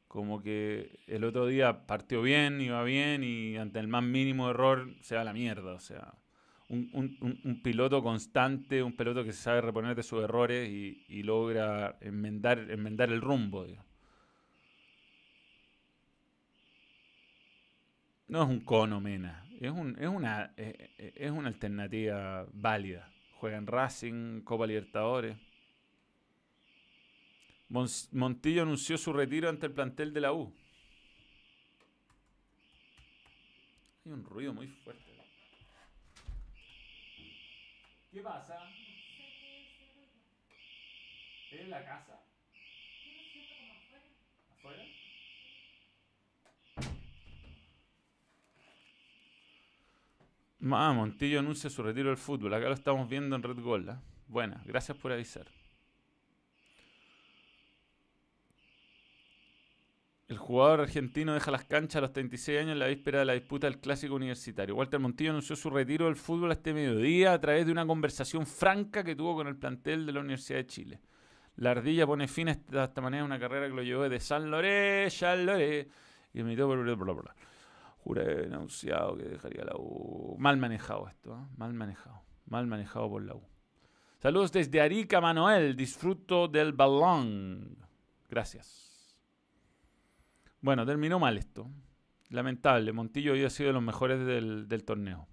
[0.09, 4.93] Como que el otro día partió bien, iba bien y ante el más mínimo error
[4.99, 5.71] se va la mierda.
[5.71, 6.15] O sea,
[6.67, 12.59] un, piloto constante, un piloto que se sabe reponer de sus errores y, logra enmendar,
[12.71, 13.63] enmendar el rumbo.
[13.63, 13.85] digo.
[18.31, 23.11] No es un cono Mena, es, un, es, una, eh, eh, es una alternativa válida.
[23.33, 25.35] Juega en Racing, Copa Libertadores.
[27.67, 30.55] Montillo anunció su retiro ante el plantel de la U.
[34.05, 35.11] Hay un ruido muy fuerte.
[38.13, 38.57] ¿Qué pasa?
[41.51, 42.17] ¿Es la casa?
[44.53, 44.85] ¿Afuera?
[50.69, 52.53] Ah, Montillo anuncia su retiro del fútbol.
[52.53, 53.89] Acá lo estamos viendo en Red Gold.
[53.89, 54.01] ¿ah?
[54.27, 55.47] Buena, gracias por avisar.
[60.27, 63.33] El jugador argentino deja las canchas a los 36 años en la víspera de la
[63.33, 64.75] disputa del clásico universitario.
[64.75, 69.03] Walter Montillo anunció su retiro del fútbol este mediodía a través de una conversación franca
[69.03, 71.01] que tuvo con el plantel de la Universidad de Chile.
[71.57, 74.49] La ardilla pone fin a esta, manera a una carrera que lo llevó de San
[74.49, 75.89] Loré, San Loré,
[76.33, 77.35] y emitió bla, bla, bla, bla.
[78.03, 80.35] Juré anunciado que dejaría la U.
[80.39, 81.47] Mal manejado esto, ¿eh?
[81.55, 82.21] mal manejado.
[82.45, 83.43] Mal manejado por la U.
[84.19, 85.75] Saludos desde Arica, Manuel.
[85.75, 87.77] Disfruto del balón.
[88.27, 89.17] Gracias.
[90.61, 91.69] Bueno, terminó mal esto.
[92.29, 92.91] Lamentable.
[92.91, 95.27] Montillo había sido de los mejores del, torneo.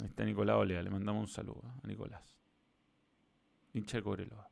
[0.00, 0.82] Ahí está Nicolás Olea.
[0.82, 2.36] Le mandamos un saludo a Nicolás.
[3.74, 4.48] Hincha de Cobreloa.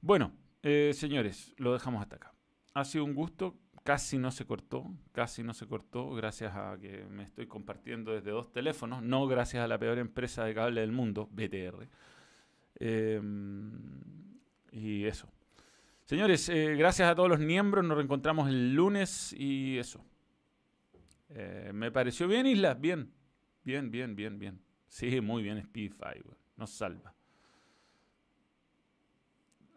[0.00, 0.32] Bueno,
[0.64, 2.34] eh, señores, lo dejamos hasta acá.
[2.74, 3.56] Ha sido un gusto.
[3.84, 4.90] Casi no se cortó.
[5.12, 6.10] Casi no se cortó.
[6.14, 9.02] Gracias a que me estoy compartiendo desde dos teléfonos.
[9.02, 11.86] No gracias a la peor empresa de cable del mundo, BTR.
[12.80, 13.20] Eh,
[14.72, 15.28] y eso.
[16.04, 17.84] Señores, eh, gracias a todos los miembros.
[17.84, 20.04] Nos reencontramos el lunes y eso.
[21.30, 22.80] Eh, me pareció bien, Islas.
[22.80, 23.10] Bien.
[23.62, 24.60] Bien, bien, bien, bien.
[24.88, 26.22] Sí, muy bien, Speedify.
[26.56, 27.13] Nos salva.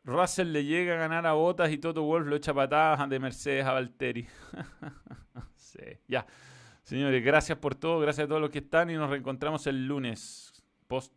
[0.07, 3.65] Russell le llega a ganar a Botas y Toto Wolf lo echa patadas de Mercedes
[3.65, 4.25] a Valtteri.
[5.55, 6.25] sí, ya.
[6.81, 10.53] Señores, gracias por todo, gracias a todos los que están y nos reencontramos el lunes,
[10.87, 11.13] post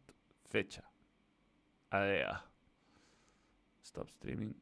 [0.49, 0.83] fecha.
[1.91, 2.41] Adiós.
[3.81, 4.55] Stop streaming.